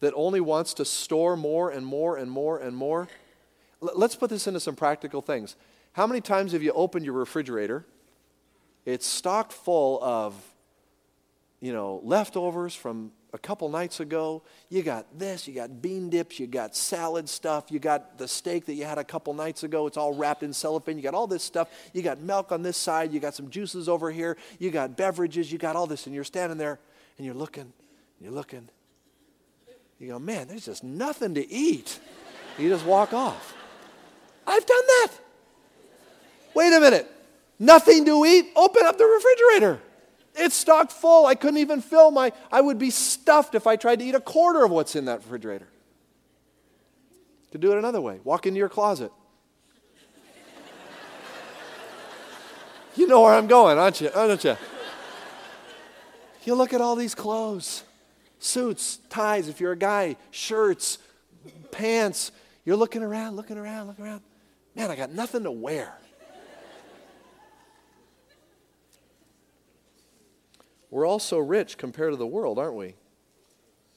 that 0.00 0.12
only 0.14 0.40
wants 0.40 0.74
to 0.74 0.84
store 0.84 1.36
more 1.36 1.70
and 1.70 1.86
more 1.86 2.16
and 2.16 2.30
more 2.30 2.58
and 2.58 2.76
more? 2.76 3.08
L- 3.82 3.92
let's 3.94 4.16
put 4.16 4.30
this 4.30 4.46
into 4.46 4.60
some 4.60 4.76
practical 4.76 5.22
things. 5.22 5.56
How 5.92 6.06
many 6.06 6.20
times 6.20 6.52
have 6.52 6.62
you 6.62 6.72
opened 6.72 7.04
your 7.04 7.14
refrigerator? 7.14 7.86
It's 8.84 9.06
stocked 9.06 9.52
full 9.52 10.02
of, 10.02 10.34
you 11.60 11.72
know, 11.72 12.00
leftovers 12.02 12.74
from 12.74 13.12
a 13.32 13.38
couple 13.38 13.68
nights 13.68 14.00
ago. 14.00 14.42
You 14.68 14.82
got 14.82 15.18
this, 15.18 15.48
you 15.48 15.54
got 15.54 15.80
bean 15.80 16.10
dips, 16.10 16.38
you 16.38 16.46
got 16.46 16.76
salad 16.76 17.28
stuff, 17.28 17.70
you 17.70 17.78
got 17.78 18.18
the 18.18 18.28
steak 18.28 18.66
that 18.66 18.74
you 18.74 18.84
had 18.84 18.98
a 18.98 19.04
couple 19.04 19.32
nights 19.34 19.62
ago. 19.62 19.86
It's 19.86 19.96
all 19.96 20.12
wrapped 20.12 20.42
in 20.42 20.52
cellophane. 20.52 20.96
You 20.96 21.02
got 21.02 21.14
all 21.14 21.26
this 21.26 21.42
stuff. 21.42 21.68
You 21.92 22.02
got 22.02 22.20
milk 22.20 22.52
on 22.52 22.62
this 22.62 22.76
side, 22.76 23.12
you 23.12 23.20
got 23.20 23.34
some 23.34 23.50
juices 23.50 23.88
over 23.88 24.10
here, 24.10 24.36
you 24.58 24.70
got 24.70 24.96
beverages, 24.96 25.50
you 25.50 25.58
got 25.58 25.76
all 25.76 25.86
this, 25.86 26.06
and 26.06 26.14
you're 26.14 26.24
standing 26.24 26.58
there 26.58 26.78
and 27.16 27.26
you're 27.26 27.34
looking, 27.34 27.62
and 27.62 27.72
you're 28.20 28.32
looking. 28.32 28.68
You 29.98 30.08
go, 30.08 30.18
man, 30.18 30.48
there's 30.48 30.66
just 30.66 30.82
nothing 30.82 31.34
to 31.34 31.50
eat. 31.50 32.00
You 32.58 32.68
just 32.68 32.84
walk 32.84 33.12
off. 33.12 33.54
I've 34.46 34.66
done 34.66 34.86
that. 34.86 35.08
Wait 36.54 36.72
a 36.72 36.80
minute. 36.80 37.08
Nothing 37.58 38.04
to 38.06 38.24
eat? 38.24 38.46
Open 38.56 38.84
up 38.84 38.98
the 38.98 39.04
refrigerator. 39.04 39.80
It's 40.34 40.54
stocked 40.54 40.92
full. 40.92 41.26
I 41.26 41.34
couldn't 41.34 41.58
even 41.58 41.80
fill 41.80 42.10
my, 42.10 42.32
I 42.50 42.60
would 42.60 42.78
be 42.78 42.90
stuffed 42.90 43.54
if 43.54 43.66
I 43.66 43.76
tried 43.76 43.98
to 43.98 44.04
eat 44.04 44.14
a 44.14 44.20
quarter 44.20 44.64
of 44.64 44.70
what's 44.70 44.96
in 44.96 45.04
that 45.06 45.20
refrigerator. 45.22 45.68
To 47.52 47.58
do 47.58 47.72
it 47.72 47.78
another 47.78 48.00
way, 48.00 48.20
walk 48.24 48.46
into 48.46 48.58
your 48.58 48.68
closet. 48.68 49.12
You 52.94 53.06
know 53.06 53.22
where 53.22 53.32
I'm 53.32 53.46
going, 53.46 53.78
aren't 53.78 54.02
you? 54.02 54.10
Aren't 54.14 54.44
you? 54.44 54.54
You 56.44 56.54
look 56.54 56.74
at 56.74 56.82
all 56.82 56.94
these 56.94 57.14
clothes 57.14 57.84
suits, 58.42 58.98
ties, 59.08 59.48
if 59.48 59.60
you're 59.60 59.72
a 59.72 59.76
guy, 59.76 60.16
shirts, 60.30 60.98
pants. 61.70 62.32
You're 62.64 62.76
looking 62.76 63.02
around, 63.02 63.36
looking 63.36 63.56
around, 63.56 63.86
looking 63.86 64.04
around. 64.04 64.22
Man, 64.74 64.90
I 64.90 64.96
got 64.96 65.12
nothing 65.12 65.44
to 65.44 65.50
wear. 65.50 65.94
We're 70.92 71.06
all 71.06 71.18
so 71.18 71.38
rich 71.38 71.78
compared 71.78 72.12
to 72.12 72.18
the 72.18 72.26
world, 72.26 72.58
aren't 72.58 72.74
we? 72.74 72.96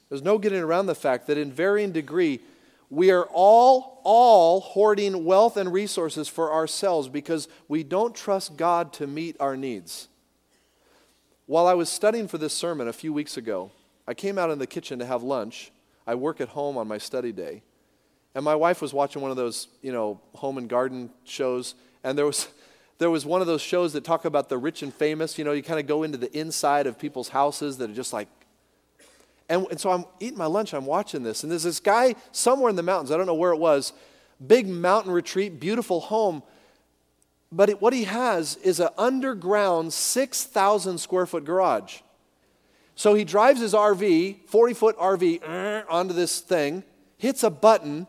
There's 0.08 0.22
no 0.22 0.38
getting 0.38 0.62
around 0.62 0.86
the 0.86 0.94
fact 0.94 1.26
that 1.26 1.36
in 1.36 1.52
varying 1.52 1.92
degree, 1.92 2.40
we 2.88 3.10
are 3.10 3.28
all, 3.34 4.00
all 4.02 4.60
hoarding 4.60 5.26
wealth 5.26 5.58
and 5.58 5.70
resources 5.70 6.26
for 6.26 6.54
ourselves 6.54 7.10
because 7.10 7.48
we 7.68 7.82
don't 7.82 8.14
trust 8.14 8.56
God 8.56 8.94
to 8.94 9.06
meet 9.06 9.36
our 9.40 9.58
needs. 9.58 10.08
While 11.44 11.66
I 11.66 11.74
was 11.74 11.90
studying 11.90 12.28
for 12.28 12.38
this 12.38 12.54
sermon 12.54 12.88
a 12.88 12.94
few 12.94 13.12
weeks 13.12 13.36
ago, 13.36 13.70
I 14.08 14.14
came 14.14 14.38
out 14.38 14.50
in 14.50 14.58
the 14.58 14.66
kitchen 14.66 14.98
to 15.00 15.04
have 15.04 15.22
lunch. 15.22 15.72
I 16.06 16.14
work 16.14 16.40
at 16.40 16.48
home 16.48 16.78
on 16.78 16.88
my 16.88 16.96
study 16.96 17.30
day. 17.30 17.62
And 18.34 18.42
my 18.42 18.54
wife 18.54 18.80
was 18.80 18.94
watching 18.94 19.20
one 19.20 19.30
of 19.30 19.36
those, 19.36 19.68
you 19.82 19.92
know, 19.92 20.18
home 20.34 20.56
and 20.56 20.66
garden 20.66 21.10
shows, 21.24 21.74
and 22.02 22.16
there 22.16 22.24
was 22.24 22.48
there 22.98 23.10
was 23.10 23.26
one 23.26 23.40
of 23.40 23.46
those 23.46 23.60
shows 23.60 23.92
that 23.92 24.04
talk 24.04 24.24
about 24.24 24.48
the 24.48 24.56
rich 24.56 24.82
and 24.82 24.92
famous. 24.92 25.38
You 25.38 25.44
know, 25.44 25.52
you 25.52 25.62
kind 25.62 25.78
of 25.78 25.86
go 25.86 26.02
into 26.02 26.18
the 26.18 26.34
inside 26.36 26.86
of 26.86 26.98
people's 26.98 27.28
houses 27.28 27.78
that 27.78 27.90
are 27.90 27.94
just 27.94 28.12
like. 28.12 28.28
And, 29.48 29.66
and 29.70 29.80
so 29.80 29.90
I'm 29.90 30.04
eating 30.18 30.38
my 30.38 30.46
lunch, 30.46 30.74
I'm 30.74 30.86
watching 30.86 31.22
this, 31.22 31.44
and 31.44 31.52
there's 31.52 31.62
this 31.62 31.78
guy 31.78 32.16
somewhere 32.32 32.68
in 32.68 32.74
the 32.74 32.82
mountains, 32.82 33.12
I 33.12 33.16
don't 33.16 33.26
know 33.26 33.34
where 33.34 33.52
it 33.52 33.58
was, 33.58 33.92
big 34.44 34.66
mountain 34.66 35.12
retreat, 35.12 35.60
beautiful 35.60 36.00
home. 36.00 36.42
But 37.52 37.68
it, 37.68 37.80
what 37.80 37.92
he 37.92 38.04
has 38.04 38.56
is 38.56 38.80
an 38.80 38.88
underground 38.98 39.92
6,000 39.92 40.98
square 40.98 41.26
foot 41.26 41.44
garage. 41.44 42.00
So 42.96 43.14
he 43.14 43.22
drives 43.24 43.60
his 43.60 43.72
RV, 43.72 44.46
40 44.46 44.74
foot 44.74 44.98
RV, 44.98 45.84
onto 45.88 46.12
this 46.12 46.40
thing, 46.40 46.82
hits 47.16 47.44
a 47.44 47.50
button, 47.50 48.08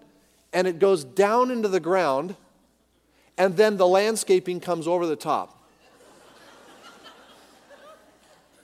and 0.54 0.66
it 0.66 0.80
goes 0.80 1.04
down 1.04 1.52
into 1.52 1.68
the 1.68 1.80
ground 1.80 2.36
and 3.38 3.56
then 3.56 3.78
the 3.78 3.88
landscaping 3.88 4.60
comes 4.60 4.88
over 4.88 5.06
the 5.06 5.16
top. 5.16 5.54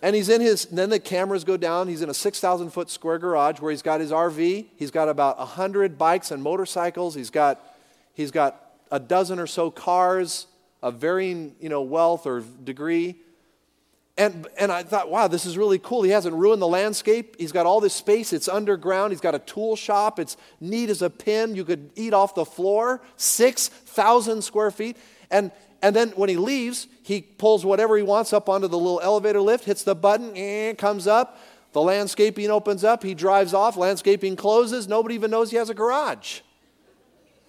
And 0.04 0.18
he's 0.18 0.28
in 0.28 0.42
his, 0.42 0.66
then 0.66 0.90
the 0.90 1.00
cameras 1.00 1.46
go 1.46 1.56
down. 1.56 1.88
He's 1.88 2.02
in 2.02 2.10
a 2.10 2.14
6,000 2.14 2.72
foot 2.72 2.90
square 2.90 3.18
garage 3.18 3.62
where 3.62 3.72
he's 3.72 3.82
got 3.82 4.02
his 4.02 4.12
RV. 4.12 4.66
He's 4.76 4.92
got 4.92 5.08
about 5.08 5.38
100 5.38 5.98
bikes 5.98 6.30
and 6.30 6.44
motorcycles. 6.44 7.16
He's 7.16 7.30
got, 7.30 7.64
he's 8.14 8.30
got 8.30 8.74
a 8.92 9.00
dozen 9.00 9.40
or 9.40 9.48
so 9.48 9.72
cars 9.72 10.48
of 10.82 10.96
varying 10.96 11.56
you 11.62 11.70
know, 11.70 11.82
wealth 11.82 12.28
or 12.28 12.42
degree. 12.42 13.16
And, 14.16 14.48
and 14.60 14.72
I 14.72 14.84
thought, 14.84 15.10
wow, 15.10 15.28
this 15.28 15.46
is 15.46 15.58
really 15.58 15.80
cool. 15.80 16.04
He 16.04 16.12
hasn't 16.12 16.36
ruined 16.36 16.62
the 16.62 16.68
landscape. 16.68 17.36
He's 17.40 17.52
got 17.52 17.66
all 17.66 17.80
this 17.80 17.96
space. 17.96 18.32
It's 18.32 18.48
underground. 18.48 19.12
He's 19.12 19.22
got 19.22 19.34
a 19.34 19.40
tool 19.40 19.76
shop. 19.76 20.20
It's 20.20 20.38
neat 20.60 20.90
as 20.90 21.02
a 21.02 21.10
pin. 21.10 21.56
You 21.56 21.66
could 21.66 21.90
eat 21.96 22.14
off 22.14 22.36
the 22.36 22.46
floor, 22.46 23.02
6,000 23.18 24.44
square 24.44 24.70
feet. 24.70 24.98
And, 25.32 25.52
and 25.82 25.96
then 25.96 26.10
when 26.10 26.30
he 26.30 26.38
leaves, 26.38 26.88
he 27.02 27.22
pulls 27.22 27.66
whatever 27.66 27.98
he 27.98 28.04
wants 28.04 28.34
up 28.34 28.50
onto 28.50 28.68
the 28.68 28.78
little 28.78 29.02
elevator 29.02 29.42
lift, 29.42 29.66
hits 29.66 29.84
the 29.84 29.96
button, 29.96 30.38
and 30.38 30.78
comes 30.78 31.08
up. 31.08 31.40
The 31.72 31.82
landscaping 31.82 32.52
opens 32.52 32.84
up. 32.84 33.02
He 33.02 33.16
drives 33.16 33.56
off. 33.56 33.78
Landscaping 33.78 34.36
closes. 34.36 34.88
Nobody 34.88 35.16
even 35.16 35.32
knows 35.32 35.50
he 35.50 35.58
has 35.58 35.72
a 35.72 35.74
garage. 35.74 36.42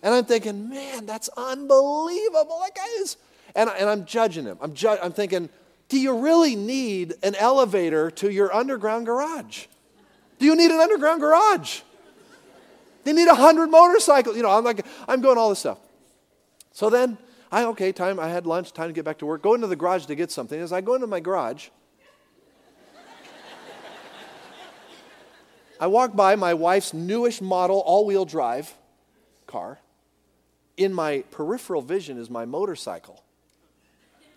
And 0.03 0.15
I'm 0.15 0.25
thinking, 0.25 0.71
man, 0.71 1.05
that's 1.05 1.29
unbelievable. 1.37 2.61
That 2.63 2.75
guy 2.75 2.87
is. 3.01 3.19
And, 3.55 3.69
and 3.69 3.89
I'm 3.89 4.07
judging 4.07 4.45
him. 4.45 4.57
I'm, 4.63 4.73
ju- 4.73 4.97
I'm 5.03 5.13
thinking, 5.13 5.51
do 5.89 5.99
you 5.99 6.19
really 6.19 6.57
need 6.57 7.15
an 7.23 7.35
elevator 7.35 8.11
to 8.13 8.31
your 8.31 8.55
underground 8.55 9.07
garage? 9.07 9.67
Do 10.39 10.47
you 10.47 10.57
need 10.57 10.71
an 10.71 10.81
underground 10.81 11.21
garage? 11.21 11.81
They 13.05 13.13
need 13.13 13.29
a 13.29 13.35
hundred 13.35 13.69
motorcycles. 13.69 14.37
You 14.37 14.43
know, 14.43 14.51
I'm 14.51 14.65
like, 14.65 14.85
I'm 15.07 15.21
going 15.21 15.39
all 15.39 15.51
this 15.51 15.59
stuff. 15.59 15.79
So 16.73 16.91
then 16.91 17.19
I 17.53 17.65
okay, 17.67 17.93
time 17.93 18.19
I 18.19 18.29
had 18.29 18.47
lunch, 18.47 18.73
time 18.73 18.89
to 18.89 18.93
get 18.93 19.05
back 19.05 19.19
to 19.19 19.27
work. 19.27 19.43
Go 19.43 19.55
into 19.55 19.67
the 19.67 19.77
garage 19.77 20.07
to 20.07 20.15
get 20.15 20.31
something. 20.31 20.59
As 20.61 20.73
I 20.73 20.81
go 20.81 20.95
into 20.95 21.07
my 21.07 21.21
garage, 21.21 21.69
I 25.79 25.87
walk 25.87 26.17
by 26.17 26.35
my 26.37 26.55
wife's 26.55 26.95
newish 26.95 27.41
model 27.41 27.81
all-wheel 27.81 28.25
drive 28.25 28.75
car. 29.47 29.81
In 30.77 30.95
my 30.95 31.25
peripheral 31.31 31.83
vision 31.83 32.19
is 32.19 32.31
my 32.31 32.45
motorcycle 32.45 33.23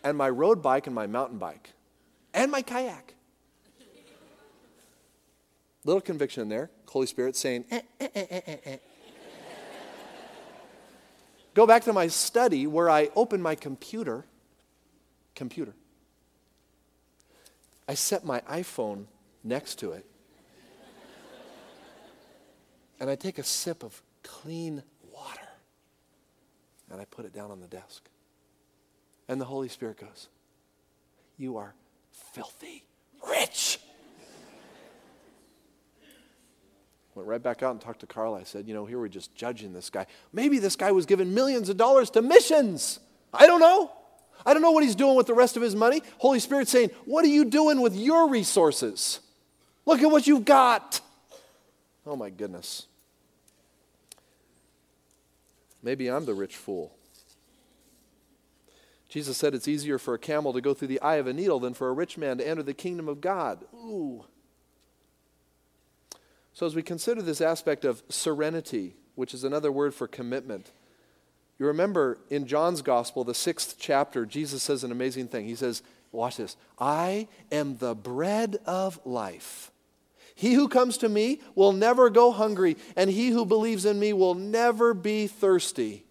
and 0.04 0.18
my 0.18 0.30
road 0.30 0.62
bike 0.62 0.88
and 0.88 0.96
my 0.96 1.08
mountain 1.08 1.38
bike 1.38 1.74
and 2.34 2.52
my 2.52 2.62
kayak. 2.62 3.14
Little 5.84 6.02
conviction 6.02 6.42
in 6.42 6.50
there. 6.50 6.70
Holy 6.90 7.08
Spirit 7.08 7.36
saying, 7.36 7.64
eh, 7.72 7.82
eh, 8.00 8.10
eh, 8.16 8.78
Go 11.54 11.66
back 11.66 11.84
to 11.86 11.94
my 11.94 12.08
study 12.08 12.68
where 12.68 12.90
I 12.90 13.10
open 13.16 13.42
my 13.42 13.56
computer. 13.56 14.26
Computer. 15.34 15.74
I 17.88 17.94
set 17.94 18.26
my 18.26 18.42
iPhone 18.42 19.06
next 19.44 19.80
to 19.80 19.94
it. 19.94 20.06
And 23.00 23.10
I 23.10 23.16
take 23.16 23.40
a 23.40 23.44
sip 23.44 23.82
of 23.82 24.02
clean 24.24 24.84
water. 25.12 25.50
And 26.92 27.00
I 27.00 27.06
put 27.06 27.26
it 27.26 27.34
down 27.34 27.50
on 27.50 27.60
the 27.60 27.68
desk. 27.68 28.08
And 29.28 29.42
the 29.42 29.46
Holy 29.46 29.68
Spirit 29.68 30.00
goes, 30.00 30.28
You 31.38 31.58
are 31.58 31.74
filthy 32.34 32.84
rich. 33.30 33.80
Went 37.16 37.28
right 37.28 37.42
back 37.42 37.64
out 37.64 37.72
and 37.72 37.82
talked 37.82 38.02
to 38.02 38.08
Carl. 38.08 38.36
I 38.36 38.44
said, 38.44 38.68
You 38.68 38.74
know, 38.74 38.86
here 38.86 39.00
we're 39.00 39.08
just 39.08 39.34
judging 39.36 39.74
this 39.74 39.90
guy. 39.90 40.06
Maybe 40.32 40.60
this 40.60 40.76
guy 40.76 40.92
was 40.92 41.06
given 41.06 41.34
millions 41.34 41.70
of 41.70 41.78
dollars 41.78 42.10
to 42.12 42.22
missions. 42.22 43.00
I 43.34 43.48
don't 43.48 43.60
know. 43.60 43.92
I 44.46 44.54
don't 44.54 44.62
know 44.62 44.72
what 44.72 44.84
he's 44.84 44.96
doing 44.96 45.16
with 45.16 45.28
the 45.28 45.34
rest 45.34 45.58
of 45.58 45.64
his 45.64 45.76
money. 45.76 46.04
Holy 46.20 46.40
Spirit 46.40 46.68
saying, 46.68 46.92
What 47.06 47.26
are 47.26 47.30
you 47.30 47.46
doing 47.46 47.82
with 47.82 47.96
your 47.96 48.30
resources? 48.30 49.20
Look 49.86 50.02
at 50.02 50.12
what 50.12 50.28
you've 50.28 50.46
got. 50.46 51.02
Oh 52.06 52.16
my 52.16 52.30
goodness. 52.30 52.86
Maybe 55.82 56.10
I'm 56.10 56.26
the 56.26 56.34
rich 56.34 56.56
fool. 56.56 56.97
Jesus 59.10 59.38
said 59.38 59.54
it's 59.54 59.68
easier 59.68 59.98
for 59.98 60.14
a 60.14 60.20
camel 60.20 60.52
to 60.54 60.62
go 60.62 60.74
through 60.74 60.90
the 60.90 61.02
eye 61.02 61.16
of 61.16 61.28
a 61.28 61.34
needle 61.34 61.60
than 61.60 61.74
for 61.74 61.88
a 61.88 61.94
rich 61.94 62.18
man 62.18 62.38
to 62.38 62.48
enter 62.48 62.64
the 62.64 62.74
kingdom 62.74 63.08
of 63.08 63.22
God. 63.22 63.64
Ooh. 63.74 64.26
So, 66.54 66.66
as 66.66 66.76
we 66.76 66.82
consider 66.82 67.22
this 67.22 67.40
aspect 67.40 67.86
of 67.86 68.04
serenity, 68.10 68.96
which 69.16 69.34
is 69.34 69.44
another 69.44 69.72
word 69.72 69.94
for 69.94 70.08
commitment, 70.08 70.72
you 71.60 71.68
remember 71.68 72.18
in 72.30 72.48
John's 72.48 72.82
gospel, 72.82 73.24
the 73.24 73.34
sixth 73.34 73.76
chapter, 73.80 74.26
Jesus 74.26 74.64
says 74.64 74.84
an 74.84 74.92
amazing 74.92 75.28
thing. 75.28 75.46
He 75.46 75.56
says, 75.56 75.84
Watch 76.12 76.38
this 76.38 76.58
I 76.80 77.28
am 77.52 77.78
the 77.78 77.96
bread 77.96 78.58
of 78.66 79.00
life. 79.06 79.72
He 80.36 80.54
who 80.54 80.68
comes 80.68 80.98
to 81.00 81.10
me 81.10 81.42
will 81.56 81.74
never 81.74 82.10
go 82.10 82.32
hungry, 82.32 82.78
and 82.96 83.10
he 83.10 83.30
who 83.30 83.46
believes 83.46 83.86
in 83.86 84.00
me 84.00 84.14
will 84.14 84.36
never 84.36 84.94
be 84.94 85.28
thirsty. 85.28 86.07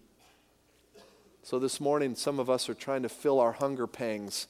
So 1.47 1.59
this 1.59 1.79
morning, 1.79 2.13
some 2.13 2.41
of 2.41 2.49
us 2.49 2.67
are 2.67 2.73
trying 2.73 3.03
to 3.03 3.07
fill 3.07 3.39
our 3.39 3.53
hunger 3.53 3.87
pangs 3.87 4.47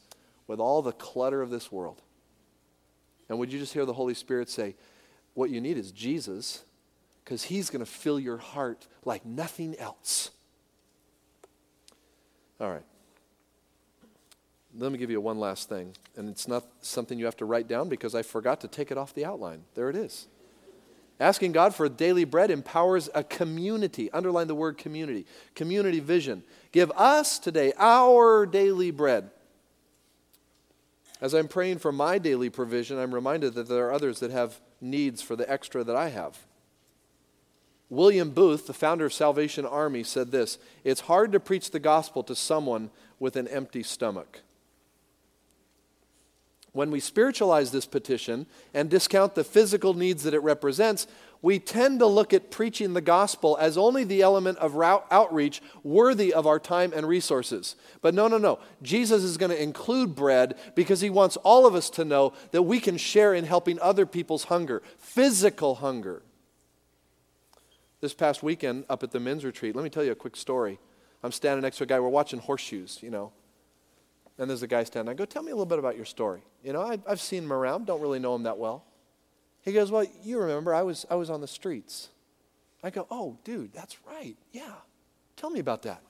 with 0.47 0.59
all 0.59 0.81
the 0.81 0.91
clutter 0.91 1.43
of 1.43 1.51
this 1.51 1.71
world. 1.71 2.01
And 3.29 3.37
would 3.37 3.53
you 3.53 3.59
just 3.59 3.71
hear 3.71 3.85
the 3.85 3.93
Holy 3.93 4.15
Spirit 4.15 4.49
say, 4.49 4.73
What 5.35 5.51
you 5.51 5.61
need 5.61 5.77
is 5.77 5.91
Jesus, 5.91 6.63
because 7.23 7.43
he's 7.43 7.69
going 7.69 7.85
to 7.85 7.91
fill 7.91 8.19
your 8.19 8.39
heart 8.39 8.87
like 9.05 9.27
nothing 9.27 9.75
else. 9.77 10.31
All 12.59 12.71
right. 12.71 12.85
Let 14.75 14.91
me 14.91 14.97
give 14.97 15.11
you 15.11 15.21
one 15.21 15.39
last 15.39 15.69
thing. 15.69 15.95
And 16.15 16.27
it's 16.27 16.47
not 16.47 16.65
something 16.81 17.19
you 17.19 17.25
have 17.25 17.37
to 17.37 17.45
write 17.45 17.67
down 17.67 17.89
because 17.89 18.15
I 18.15 18.23
forgot 18.23 18.59
to 18.61 18.67
take 18.67 18.89
it 18.89 18.97
off 18.97 19.13
the 19.13 19.23
outline. 19.23 19.65
There 19.75 19.91
it 19.91 19.95
is. 19.95 20.29
Asking 21.19 21.51
God 21.51 21.73
for 21.73 21.89
daily 21.89 22.25
bread 22.25 22.51
empowers 22.51 23.09
a 23.15 23.23
community. 23.23 24.11
Underline 24.11 24.47
the 24.47 24.55
word 24.55 24.77
community. 24.77 25.25
Community 25.55 25.99
vision. 25.99 26.43
Give 26.71 26.91
us 26.91 27.39
today 27.39 27.73
our 27.77 28.45
daily 28.45 28.91
bread. 28.91 29.31
As 31.19 31.33
I'm 31.33 31.47
praying 31.47 31.79
for 31.79 31.91
my 31.91 32.19
daily 32.19 32.51
provision, 32.51 32.99
I'm 32.99 33.13
reminded 33.13 33.55
that 33.55 33.67
there 33.67 33.87
are 33.87 33.93
others 33.93 34.19
that 34.19 34.29
have 34.29 34.59
needs 34.79 35.21
for 35.23 35.35
the 35.35 35.49
extra 35.51 35.83
that 35.83 35.95
I 35.95 36.09
have. 36.09 36.37
William 37.89 38.31
Booth, 38.31 38.67
the 38.67 38.73
founder 38.73 39.05
of 39.05 39.13
Salvation 39.13 39.65
Army, 39.65 40.03
said 40.03 40.31
this 40.31 40.59
It's 40.83 41.01
hard 41.01 41.31
to 41.31 41.39
preach 41.39 41.71
the 41.71 41.79
gospel 41.79 42.21
to 42.23 42.35
someone 42.35 42.91
with 43.17 43.35
an 43.35 43.47
empty 43.47 43.81
stomach. 43.81 44.41
When 46.77 46.91
we 46.91 46.99
spiritualize 46.99 47.71
this 47.71 47.87
petition 47.87 48.45
and 48.71 48.87
discount 48.87 49.33
the 49.33 49.43
physical 49.43 49.95
needs 49.95 50.21
that 50.21 50.35
it 50.35 50.43
represents, 50.43 51.07
we 51.41 51.57
tend 51.57 51.97
to 52.01 52.05
look 52.05 52.33
at 52.33 52.51
preaching 52.51 52.93
the 52.93 53.01
gospel 53.01 53.57
as 53.59 53.79
only 53.79 54.03
the 54.03 54.21
element 54.21 54.59
of 54.59 54.79
outreach 54.79 55.59
worthy 55.81 56.31
of 56.31 56.45
our 56.45 56.59
time 56.59 56.93
and 56.95 57.07
resources. 57.07 57.77
But 58.03 58.13
no, 58.13 58.27
no, 58.27 58.37
no. 58.37 58.59
Jesus 58.83 59.23
is 59.23 59.37
going 59.37 59.49
to 59.49 59.59
include 59.59 60.13
bread 60.13 60.53
because 60.75 61.01
he 61.01 61.09
wants 61.09 61.35
all 61.37 61.65
of 61.65 61.73
us 61.73 61.89
to 61.89 62.05
know 62.05 62.33
that 62.51 62.61
we 62.61 62.79
can 62.79 62.97
share 62.97 63.33
in 63.33 63.45
helping 63.45 63.79
other 63.79 64.05
people's 64.05 64.43
hunger, 64.43 64.83
physical 64.99 65.73
hunger. 65.73 66.21
This 68.01 68.13
past 68.13 68.43
weekend 68.43 68.85
up 68.87 69.01
at 69.01 69.09
the 69.09 69.19
men's 69.19 69.43
retreat, 69.43 69.75
let 69.75 69.83
me 69.83 69.89
tell 69.89 70.03
you 70.03 70.11
a 70.11 70.15
quick 70.15 70.35
story. 70.35 70.77
I'm 71.23 71.31
standing 71.31 71.63
next 71.63 71.77
to 71.77 71.85
a 71.85 71.87
guy, 71.87 71.99
we're 71.99 72.09
watching 72.09 72.37
horseshoes, 72.37 72.99
you 73.01 73.09
know. 73.09 73.31
And 74.39 74.49
there's 74.49 74.63
a 74.63 74.67
guy 74.67 74.83
standing. 74.83 75.11
I 75.11 75.15
go, 75.15 75.25
Tell 75.25 75.43
me 75.43 75.51
a 75.51 75.55
little 75.55 75.65
bit 75.65 75.79
about 75.79 75.95
your 75.95 76.05
story. 76.05 76.41
You 76.63 76.73
know, 76.73 76.81
I, 76.81 76.99
I've 77.07 77.21
seen 77.21 77.43
him 77.43 77.53
around, 77.53 77.85
don't 77.85 78.01
really 78.01 78.19
know 78.19 78.35
him 78.35 78.43
that 78.43 78.57
well. 78.57 78.85
He 79.63 79.73
goes, 79.73 79.91
Well, 79.91 80.05
you 80.23 80.39
remember, 80.39 80.73
I 80.73 80.83
was, 80.83 81.05
I 81.09 81.15
was 81.15 81.29
on 81.29 81.41
the 81.41 81.47
streets. 81.47 82.09
I 82.83 82.89
go, 82.89 83.07
Oh, 83.09 83.37
dude, 83.43 83.73
that's 83.73 83.97
right. 84.05 84.35
Yeah. 84.51 84.73
Tell 85.35 85.49
me 85.49 85.59
about 85.59 85.83
that. 85.83 86.01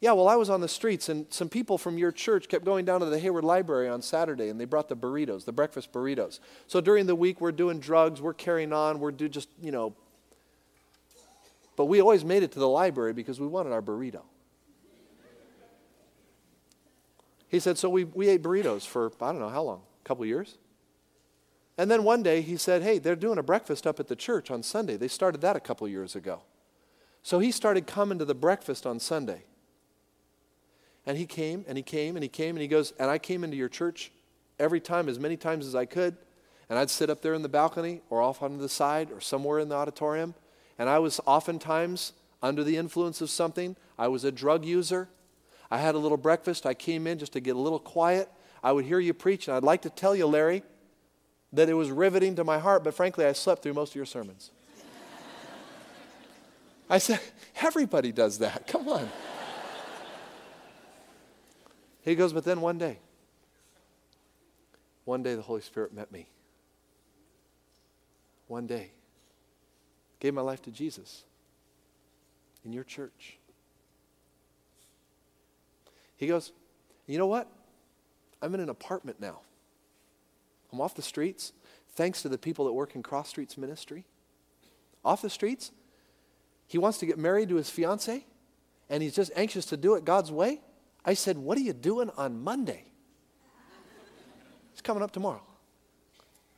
Yeah, 0.00 0.12
well, 0.12 0.28
I 0.28 0.36
was 0.36 0.50
on 0.50 0.60
the 0.60 0.68
streets, 0.68 1.08
and 1.08 1.26
some 1.30 1.48
people 1.48 1.78
from 1.78 1.96
your 1.96 2.12
church 2.12 2.48
kept 2.48 2.66
going 2.66 2.84
down 2.84 3.00
to 3.00 3.06
the 3.06 3.18
Hayward 3.18 3.44
Library 3.44 3.88
on 3.88 4.02
Saturday, 4.02 4.50
and 4.50 4.60
they 4.60 4.66
brought 4.66 4.90
the 4.90 4.96
burritos, 4.96 5.46
the 5.46 5.52
breakfast 5.52 5.90
burritos. 5.90 6.38
So 6.66 6.82
during 6.82 7.06
the 7.06 7.14
week, 7.14 7.40
we're 7.40 7.52
doing 7.52 7.80
drugs, 7.80 8.20
we're 8.20 8.34
carrying 8.34 8.74
on, 8.74 9.00
we're 9.00 9.10
do 9.10 9.28
just, 9.28 9.48
you 9.62 9.72
know. 9.72 9.94
But 11.76 11.86
we 11.86 12.00
always 12.02 12.24
made 12.26 12.42
it 12.42 12.52
to 12.52 12.58
the 12.58 12.68
library 12.68 13.14
because 13.14 13.40
we 13.40 13.46
wanted 13.46 13.72
our 13.72 13.80
burrito. 13.80 14.22
He 17.48 17.60
said, 17.60 17.78
So 17.78 17.88
we, 17.88 18.04
we 18.04 18.28
ate 18.28 18.42
burritos 18.42 18.86
for, 18.86 19.12
I 19.20 19.32
don't 19.32 19.40
know 19.40 19.48
how 19.48 19.62
long, 19.62 19.82
a 20.04 20.08
couple 20.08 20.24
years. 20.26 20.58
And 21.78 21.90
then 21.90 22.04
one 22.04 22.22
day 22.22 22.40
he 22.40 22.56
said, 22.56 22.82
Hey, 22.82 22.98
they're 22.98 23.16
doing 23.16 23.38
a 23.38 23.42
breakfast 23.42 23.86
up 23.86 24.00
at 24.00 24.08
the 24.08 24.16
church 24.16 24.50
on 24.50 24.62
Sunday. 24.62 24.96
They 24.96 25.08
started 25.08 25.40
that 25.42 25.56
a 25.56 25.60
couple 25.60 25.86
years 25.88 26.16
ago. 26.16 26.42
So 27.22 27.38
he 27.38 27.50
started 27.50 27.86
coming 27.86 28.18
to 28.18 28.24
the 28.24 28.34
breakfast 28.34 28.86
on 28.86 29.00
Sunday. 29.00 29.44
And 31.04 31.18
he 31.18 31.26
came 31.26 31.64
and 31.68 31.76
he 31.76 31.82
came 31.82 32.16
and 32.16 32.22
he 32.22 32.28
came 32.28 32.56
and 32.56 32.62
he 32.62 32.68
goes, 32.68 32.92
And 32.98 33.10
I 33.10 33.18
came 33.18 33.44
into 33.44 33.56
your 33.56 33.68
church 33.68 34.10
every 34.58 34.80
time, 34.80 35.08
as 35.08 35.18
many 35.18 35.36
times 35.36 35.66
as 35.66 35.74
I 35.74 35.84
could. 35.84 36.16
And 36.68 36.78
I'd 36.78 36.90
sit 36.90 37.10
up 37.10 37.22
there 37.22 37.34
in 37.34 37.42
the 37.42 37.48
balcony 37.48 38.00
or 38.10 38.20
off 38.20 38.42
on 38.42 38.58
the 38.58 38.68
side 38.68 39.12
or 39.12 39.20
somewhere 39.20 39.60
in 39.60 39.68
the 39.68 39.76
auditorium. 39.76 40.34
And 40.78 40.88
I 40.88 40.98
was 40.98 41.20
oftentimes 41.26 42.12
under 42.42 42.64
the 42.64 42.76
influence 42.76 43.20
of 43.20 43.30
something. 43.30 43.76
I 43.98 44.08
was 44.08 44.24
a 44.24 44.32
drug 44.32 44.64
user. 44.64 45.08
I 45.70 45.78
had 45.78 45.94
a 45.94 45.98
little 45.98 46.16
breakfast. 46.16 46.66
I 46.66 46.74
came 46.74 47.06
in 47.06 47.18
just 47.18 47.32
to 47.32 47.40
get 47.40 47.56
a 47.56 47.58
little 47.58 47.78
quiet. 47.78 48.30
I 48.62 48.72
would 48.72 48.84
hear 48.84 48.98
you 48.98 49.14
preach, 49.14 49.48
and 49.48 49.56
I'd 49.56 49.62
like 49.62 49.82
to 49.82 49.90
tell 49.90 50.14
you, 50.14 50.26
Larry, 50.26 50.62
that 51.52 51.68
it 51.68 51.74
was 51.74 51.90
riveting 51.90 52.36
to 52.36 52.44
my 52.44 52.58
heart, 52.58 52.84
but 52.84 52.94
frankly, 52.94 53.24
I 53.24 53.32
slept 53.32 53.62
through 53.62 53.74
most 53.74 53.90
of 53.90 53.96
your 53.96 54.06
sermons. 54.06 54.50
I 56.90 56.98
said, 56.98 57.20
everybody 57.60 58.12
does 58.12 58.38
that. 58.38 58.66
Come 58.66 58.88
on. 58.88 59.08
he 62.02 62.14
goes, 62.14 62.32
but 62.32 62.44
then 62.44 62.60
one 62.60 62.78
day, 62.78 62.98
one 65.04 65.22
day 65.22 65.34
the 65.34 65.42
Holy 65.42 65.60
Spirit 65.60 65.92
met 65.92 66.10
me. 66.10 66.28
One 68.48 68.66
day, 68.66 68.90
gave 70.20 70.34
my 70.34 70.42
life 70.42 70.62
to 70.62 70.70
Jesus 70.70 71.24
in 72.64 72.72
your 72.72 72.84
church. 72.84 73.38
He 76.16 76.26
goes, 76.26 76.52
You 77.06 77.18
know 77.18 77.26
what? 77.26 77.48
I'm 78.42 78.54
in 78.54 78.60
an 78.60 78.68
apartment 78.68 79.20
now. 79.20 79.40
I'm 80.72 80.80
off 80.80 80.94
the 80.94 81.02
streets, 81.02 81.52
thanks 81.94 82.22
to 82.22 82.28
the 82.28 82.38
people 82.38 82.66
that 82.66 82.72
work 82.72 82.94
in 82.94 83.02
Cross 83.02 83.30
Streets 83.30 83.56
Ministry. 83.56 84.04
Off 85.04 85.22
the 85.22 85.30
streets. 85.30 85.70
He 86.66 86.78
wants 86.78 86.98
to 86.98 87.06
get 87.06 87.16
married 87.16 87.48
to 87.50 87.56
his 87.56 87.70
fiance, 87.70 88.26
and 88.90 89.02
he's 89.02 89.14
just 89.14 89.30
anxious 89.36 89.66
to 89.66 89.76
do 89.76 89.94
it 89.94 90.04
God's 90.04 90.32
way. 90.32 90.60
I 91.04 91.14
said, 91.14 91.38
What 91.38 91.56
are 91.56 91.62
you 91.62 91.72
doing 91.72 92.10
on 92.16 92.42
Monday? 92.42 92.84
It's 94.72 94.82
coming 94.82 95.02
up 95.02 95.12
tomorrow. 95.12 95.42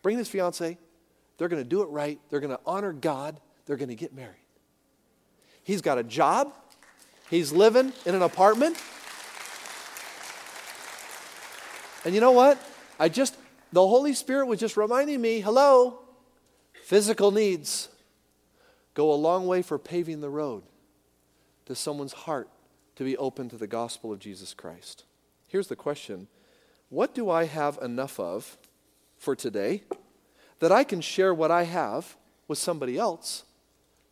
Bring 0.02 0.18
his 0.18 0.28
fiance. 0.28 0.78
They're 1.36 1.48
going 1.48 1.62
to 1.62 1.68
do 1.68 1.82
it 1.82 1.86
right. 1.86 2.18
They're 2.30 2.40
going 2.40 2.56
to 2.56 2.60
honor 2.66 2.92
God. 2.92 3.40
They're 3.66 3.76
going 3.76 3.90
to 3.90 3.94
get 3.94 4.12
married. 4.12 4.34
He's 5.62 5.82
got 5.82 5.98
a 5.98 6.02
job. 6.02 6.52
He's 7.30 7.52
living 7.52 7.92
in 8.06 8.14
an 8.14 8.22
apartment. 8.22 8.76
And 12.04 12.14
you 12.14 12.20
know 12.20 12.32
what? 12.32 12.58
I 12.98 13.08
just, 13.08 13.36
the 13.72 13.86
Holy 13.86 14.14
Spirit 14.14 14.46
was 14.46 14.60
just 14.60 14.76
reminding 14.76 15.20
me 15.20 15.40
hello, 15.40 16.00
physical 16.82 17.30
needs 17.30 17.88
go 18.94 19.12
a 19.12 19.14
long 19.14 19.46
way 19.46 19.62
for 19.62 19.78
paving 19.78 20.20
the 20.20 20.30
road 20.30 20.62
to 21.66 21.74
someone's 21.74 22.12
heart 22.12 22.48
to 22.96 23.04
be 23.04 23.16
open 23.16 23.48
to 23.48 23.56
the 23.56 23.66
gospel 23.66 24.12
of 24.12 24.18
Jesus 24.18 24.54
Christ. 24.54 25.04
Here's 25.46 25.68
the 25.68 25.76
question 25.76 26.26
What 26.88 27.14
do 27.14 27.30
I 27.30 27.44
have 27.44 27.78
enough 27.80 28.18
of 28.18 28.56
for 29.16 29.36
today 29.36 29.82
that 30.58 30.72
I 30.72 30.82
can 30.82 31.00
share 31.00 31.32
what 31.32 31.50
I 31.50 31.62
have 31.64 32.16
with 32.48 32.58
somebody 32.58 32.98
else 32.98 33.44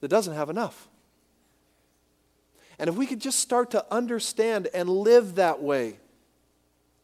that 0.00 0.08
doesn't 0.08 0.34
have 0.34 0.50
enough? 0.50 0.88
And 2.78 2.88
if 2.88 2.94
we 2.94 3.06
could 3.06 3.20
just 3.20 3.40
start 3.40 3.70
to 3.70 3.84
understand 3.90 4.68
and 4.74 4.88
live 4.88 5.36
that 5.36 5.62
way 5.62 5.96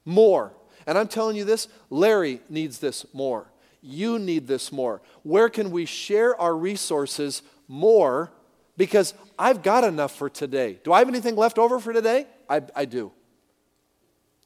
more, 0.05 0.53
and 0.87 0.99
I'm 0.99 1.09
telling 1.09 1.37
you 1.37 1.45
this 1.45 1.69
Larry 1.91 2.41
needs 2.49 2.79
this 2.79 3.07
more. 3.13 3.47
You 3.83 4.19
need 4.19 4.47
this 4.47 4.71
more. 4.71 5.03
Where 5.25 5.49
can 5.49 5.71
we 5.71 5.85
share 5.87 6.41
our 6.41 6.57
resources 6.57 7.43
more? 7.67 8.33
Because 8.77 9.15
I've 9.39 9.63
got 9.63 9.85
enough 9.85 10.15
for 10.15 10.31
today. 10.31 10.79
Do 10.85 10.93
I 10.93 11.01
have 11.01 11.09
anything 11.09 11.37
left 11.37 11.59
over 11.59 11.79
for 11.79 11.93
today? 11.93 12.27
I, 12.49 12.63
I 12.75 12.85
do. 12.85 13.13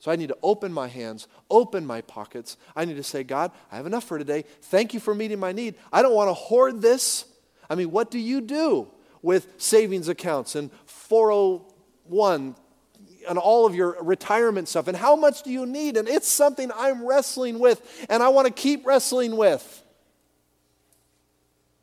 So 0.00 0.10
I 0.10 0.16
need 0.16 0.28
to 0.28 0.38
open 0.42 0.72
my 0.72 0.88
hands, 0.88 1.26
open 1.50 1.86
my 1.86 2.00
pockets. 2.00 2.56
I 2.74 2.84
need 2.84 2.96
to 2.96 3.02
say, 3.02 3.24
God, 3.24 3.50
I 3.72 3.76
have 3.76 3.86
enough 3.86 4.04
for 4.04 4.18
today. 4.18 4.44
Thank 4.62 4.94
you 4.94 5.00
for 5.00 5.14
meeting 5.14 5.38
my 5.38 5.52
need. 5.52 5.74
I 5.92 6.02
don't 6.02 6.14
want 6.14 6.28
to 6.28 6.34
hoard 6.34 6.80
this. 6.80 7.24
I 7.68 7.74
mean, 7.74 7.90
what 7.90 8.10
do 8.10 8.18
you 8.18 8.40
do 8.40 8.88
with 9.22 9.48
savings 9.56 10.08
accounts 10.08 10.54
and 10.54 10.70
401 10.86 12.54
and 13.28 13.38
all 13.38 13.66
of 13.66 13.74
your 13.74 13.96
retirement 14.02 14.68
stuff. 14.68 14.88
And 14.88 14.96
how 14.96 15.16
much 15.16 15.42
do 15.42 15.50
you 15.50 15.66
need? 15.66 15.96
And 15.96 16.08
it's 16.08 16.28
something 16.28 16.70
I'm 16.74 17.06
wrestling 17.06 17.58
with 17.58 18.06
and 18.08 18.22
I 18.22 18.28
want 18.28 18.46
to 18.46 18.52
keep 18.52 18.86
wrestling 18.86 19.36
with 19.36 19.82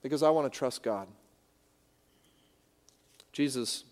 because 0.01 0.23
I 0.23 0.29
want 0.29 0.51
to 0.51 0.57
trust 0.57 0.83
God. 0.83 1.07
Jesus 3.31 3.83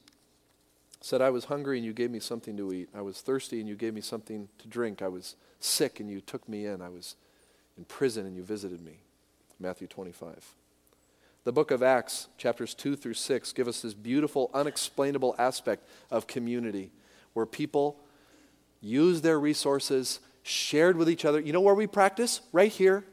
said, 1.01 1.21
I 1.21 1.31
was 1.31 1.45
hungry 1.45 1.77
and 1.77 1.85
you 1.85 1.93
gave 1.93 2.11
me 2.11 2.19
something 2.19 2.55
to 2.57 2.71
eat. 2.71 2.89
I 2.95 3.01
was 3.01 3.21
thirsty 3.21 3.59
and 3.59 3.67
you 3.67 3.75
gave 3.75 3.93
me 3.93 4.01
something 4.01 4.47
to 4.59 4.67
drink. 4.67 5.01
I 5.01 5.07
was 5.07 5.35
sick 5.59 5.99
and 5.99 6.09
you 6.09 6.21
took 6.21 6.47
me 6.47 6.65
in. 6.67 6.81
I 6.81 6.89
was 6.89 7.15
in 7.77 7.85
prison 7.85 8.25
and 8.27 8.35
you 8.35 8.43
visited 8.43 8.81
me. 8.81 8.99
Matthew 9.59 9.87
25. 9.87 10.53
The 11.43 11.51
book 11.51 11.71
of 11.71 11.81
Acts, 11.81 12.27
chapters 12.37 12.75
2 12.75 12.95
through 12.95 13.15
6, 13.15 13.53
give 13.53 13.67
us 13.67 13.81
this 13.81 13.95
beautiful, 13.95 14.51
unexplainable 14.53 15.33
aspect 15.39 15.87
of 16.11 16.27
community 16.27 16.91
where 17.33 17.45
people 17.45 17.99
use 18.81 19.21
their 19.21 19.39
resources, 19.39 20.19
shared 20.43 20.97
with 20.97 21.09
each 21.09 21.25
other. 21.25 21.39
You 21.39 21.53
know 21.53 21.61
where 21.61 21.75
we 21.75 21.87
practice? 21.87 22.41
Right 22.51 22.71
here 22.71 23.05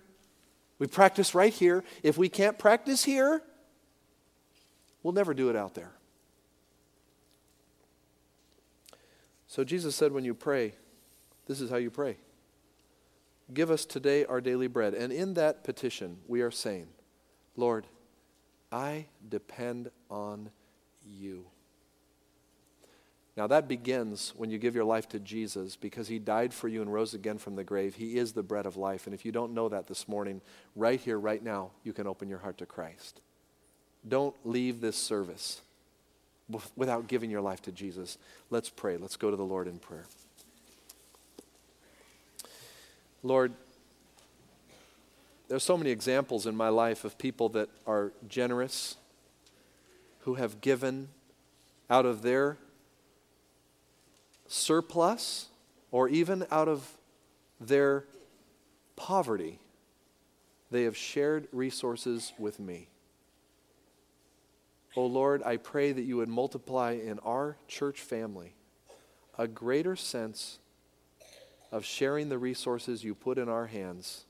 We 0.79 0.87
practice 0.87 1.35
right 1.35 1.53
here. 1.53 1.85
If 2.03 2.16
we 2.16 2.29
can't 2.29 2.59
practice 2.59 3.05
here, 3.05 3.43
we'll 5.03 5.12
never 5.12 5.35
do 5.35 5.51
it 5.51 5.57
out 5.57 5.75
there. 5.75 5.93
So 9.47 9.64
Jesus 9.64 9.97
said, 9.97 10.12
when 10.12 10.25
you 10.25 10.35
pray, 10.35 10.75
this 11.47 11.61
is 11.61 11.71
how 11.71 11.77
you 11.77 11.91
pray. 11.91 12.16
Give 13.53 13.71
us 13.71 13.87
today 13.87 14.25
our 14.27 14.41
daily 14.41 14.66
bread. 14.66 14.95
And 14.95 15.12
in 15.12 15.35
that 15.35 15.64
petition, 15.64 16.19
we 16.29 16.43
are 16.43 16.51
saying, 16.51 16.87
Lord, 17.57 17.87
I 18.71 19.07
depend 19.27 19.91
on 20.11 20.51
you. 21.03 21.47
Now, 23.39 23.47
that 23.47 23.68
begins 23.68 24.32
when 24.36 24.51
you 24.51 24.59
give 24.59 24.74
your 24.74 24.82
life 24.82 25.09
to 25.11 25.20
Jesus 25.20 25.76
because 25.76 26.09
he 26.09 26.18
died 26.18 26.53
for 26.53 26.66
you 26.66 26.82
and 26.82 26.93
rose 26.93 27.14
again 27.14 27.39
from 27.39 27.55
the 27.55 27.62
grave. 27.62 27.95
He 27.95 28.18
is 28.18 28.32
the 28.32 28.43
bread 28.43 28.66
of 28.66 28.76
life. 28.76 29.07
And 29.07 29.14
if 29.14 29.24
you 29.24 29.30
don't 29.30 29.55
know 29.55 29.68
that 29.68 29.86
this 29.86 30.09
morning, 30.09 30.41
right 30.74 30.99
here, 30.99 31.20
right 31.20 31.41
now, 31.41 31.70
you 31.84 31.93
can 31.93 32.09
open 32.09 32.28
your 32.28 32.41
heart 32.41 32.59
to 32.59 32.66
Christ. 32.66 33.20
Don't 34.09 34.34
leave 34.45 34.80
this 34.80 34.97
service 34.97 35.61
without 36.74 37.07
giving 37.07 37.30
your 37.30 37.41
life 37.41 37.62
to 37.62 37.70
Jesus. 37.70 38.18
Let's 38.51 38.70
pray. 38.70 38.97
Let's 38.97 39.14
go 39.14 39.30
to 39.30 39.36
the 39.36 39.45
Lord 39.45 39.68
in 39.68 39.78
prayer. 39.78 40.07
Lord, 43.22 43.53
there's 45.47 45.62
so 45.62 45.76
many 45.76 45.91
examples 45.91 46.45
in 46.45 46.57
my 46.57 46.70
life 46.70 47.05
of 47.05 47.16
people 47.18 47.49
that 47.51 47.68
are 47.86 48.11
generous, 48.28 48.97
who 50.22 50.34
have 50.34 50.61
given 50.61 51.11
out 51.89 52.05
of 52.05 52.22
their 52.22 52.57
surplus 54.49 55.49
or 55.90 56.09
even 56.09 56.46
out 56.51 56.68
of 56.68 56.99
their 57.61 58.05
poverty. 58.96 59.61
They 60.70 60.82
have 60.82 60.96
shared 60.96 61.49
resources 61.53 62.32
with 62.38 62.59
me. 62.59 62.88
Oh 64.96 65.07
Lord, 65.07 65.42
I 65.44 65.59
pray 65.59 65.92
that 65.92 66.03
you 66.03 66.16
would 66.16 66.28
multiply 66.28 66.92
in 66.92 67.18
our 67.20 67.57
church 67.68 68.01
family 68.01 68.55
a 69.38 69.46
greater 69.46 69.94
sense 69.94 70.59
of 71.70 71.84
sharing 71.84 72.28
the 72.28 72.38
resources 72.38 73.05
you 73.05 73.14
put 73.14 73.38
in 73.38 73.49
our 73.49 73.66
hands. 73.66 74.24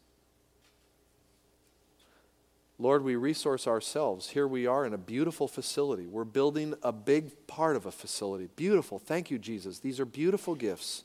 Lord, 2.81 3.03
we 3.03 3.17
resource 3.17 3.67
ourselves. 3.67 4.31
Here 4.31 4.47
we 4.47 4.67
are 4.67 4.87
in 4.87 4.95
a 4.95 4.99
beautiful 4.99 5.49
facility. 5.49 6.07
We're 6.07 6.25
building 6.25 6.75
a 6.83 6.93
big 6.93 7.47
part 7.49 7.75
of 7.75 7.87
a 7.87 7.91
facility. 7.91 8.49
Beautiful. 8.55 9.01
Thank 9.01 9.33
you, 9.33 9.39
Jesus. 9.39 9.81
These 9.81 9.99
are 9.99 10.05
beautiful 10.05 10.55
gifts. 10.55 11.03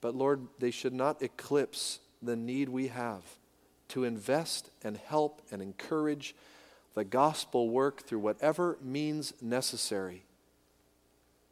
But 0.00 0.16
Lord, 0.16 0.48
they 0.58 0.72
should 0.72 0.92
not 0.92 1.22
eclipse 1.22 2.00
the 2.20 2.34
need 2.34 2.68
we 2.68 2.88
have 2.88 3.22
to 3.88 4.02
invest 4.02 4.70
and 4.82 4.96
help 4.96 5.40
and 5.52 5.62
encourage 5.62 6.34
the 6.94 7.04
gospel 7.04 7.70
work 7.70 8.02
through 8.02 8.18
whatever 8.18 8.76
means 8.82 9.34
necessary, 9.40 10.24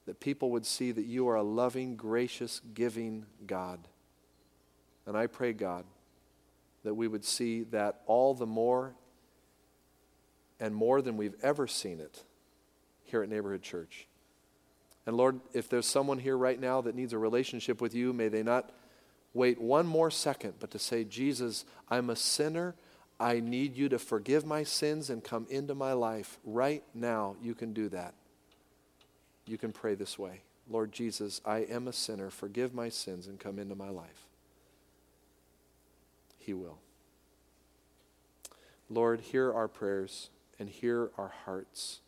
that 0.06 0.18
people 0.18 0.50
would 0.50 0.66
see 0.66 0.90
that 0.90 1.04
you 1.04 1.28
are 1.28 1.36
a 1.36 1.42
loving, 1.42 1.94
gracious, 1.94 2.60
giving 2.74 3.26
God. 3.46 3.78
And 5.06 5.16
I 5.16 5.28
pray, 5.28 5.52
God, 5.52 5.84
that 6.82 6.94
we 6.94 7.06
would 7.06 7.24
see 7.24 7.62
that 7.64 8.00
all 8.06 8.34
the 8.34 8.46
more 8.46 8.94
and 10.64 10.74
more 10.74 11.02
than 11.02 11.18
we've 11.18 11.36
ever 11.42 11.66
seen 11.66 12.00
it 12.00 12.22
here 13.02 13.22
at 13.22 13.28
Neighborhood 13.28 13.60
Church. 13.60 14.06
And 15.04 15.14
Lord, 15.14 15.40
if 15.52 15.68
there's 15.68 15.86
someone 15.86 16.18
here 16.18 16.38
right 16.38 16.58
now 16.58 16.80
that 16.80 16.94
needs 16.94 17.12
a 17.12 17.18
relationship 17.18 17.82
with 17.82 17.94
you, 17.94 18.14
may 18.14 18.28
they 18.28 18.42
not 18.42 18.70
wait 19.34 19.60
one 19.60 19.86
more 19.86 20.10
second, 20.10 20.54
but 20.60 20.70
to 20.70 20.78
say, 20.78 21.04
Jesus, 21.04 21.66
I'm 21.90 22.08
a 22.08 22.16
sinner. 22.16 22.74
I 23.20 23.40
need 23.40 23.76
you 23.76 23.90
to 23.90 23.98
forgive 23.98 24.46
my 24.46 24.62
sins 24.62 25.10
and 25.10 25.22
come 25.22 25.46
into 25.50 25.74
my 25.74 25.92
life. 25.92 26.38
Right 26.44 26.82
now, 26.94 27.36
you 27.42 27.54
can 27.54 27.74
do 27.74 27.90
that. 27.90 28.14
You 29.44 29.58
can 29.58 29.70
pray 29.70 29.94
this 29.94 30.18
way 30.18 30.40
Lord 30.66 30.92
Jesus, 30.92 31.42
I 31.44 31.58
am 31.58 31.88
a 31.88 31.92
sinner. 31.92 32.30
Forgive 32.30 32.72
my 32.72 32.88
sins 32.88 33.26
and 33.26 33.38
come 33.38 33.58
into 33.58 33.74
my 33.74 33.90
life. 33.90 34.28
He 36.38 36.54
will. 36.54 36.78
Lord, 38.88 39.20
hear 39.20 39.52
our 39.52 39.68
prayers 39.68 40.30
and 40.58 40.68
hear 40.68 41.10
our 41.18 41.32
hearts. 41.44 42.00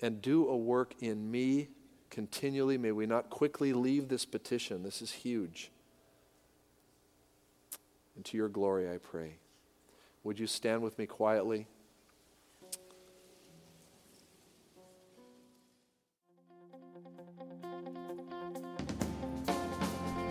And 0.00 0.20
do 0.20 0.48
a 0.48 0.56
work 0.56 0.94
in 1.00 1.30
me 1.30 1.68
continually. 2.10 2.76
May 2.76 2.92
we 2.92 3.06
not 3.06 3.30
quickly 3.30 3.72
leave 3.72 4.08
this 4.08 4.24
petition. 4.24 4.82
This 4.82 5.00
is 5.00 5.12
huge. 5.12 5.70
And 8.16 8.24
to 8.26 8.36
your 8.36 8.48
glory, 8.48 8.90
I 8.90 8.98
pray. 8.98 9.36
Would 10.24 10.38
you 10.38 10.46
stand 10.46 10.82
with 10.82 10.98
me 10.98 11.06
quietly? 11.06 11.66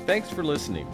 Thanks 0.05 0.29
for 0.29 0.43
listening. 0.43 0.87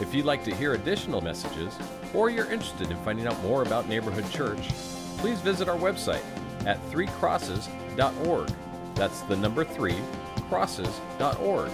If 0.00 0.14
you'd 0.14 0.24
like 0.24 0.42
to 0.44 0.54
hear 0.54 0.74
additional 0.74 1.20
messages, 1.20 1.72
or 2.12 2.30
you're 2.30 2.50
interested 2.50 2.90
in 2.90 2.96
finding 3.04 3.26
out 3.26 3.40
more 3.42 3.62
about 3.62 3.88
Neighborhood 3.88 4.28
Church, 4.30 4.70
please 5.18 5.40
visit 5.40 5.68
our 5.68 5.78
website 5.78 6.24
at 6.66 6.82
threecrosses.org. 6.90 8.50
That's 8.94 9.20
the 9.22 9.36
number 9.36 9.64
three, 9.64 9.98
crosses.org 10.48 11.70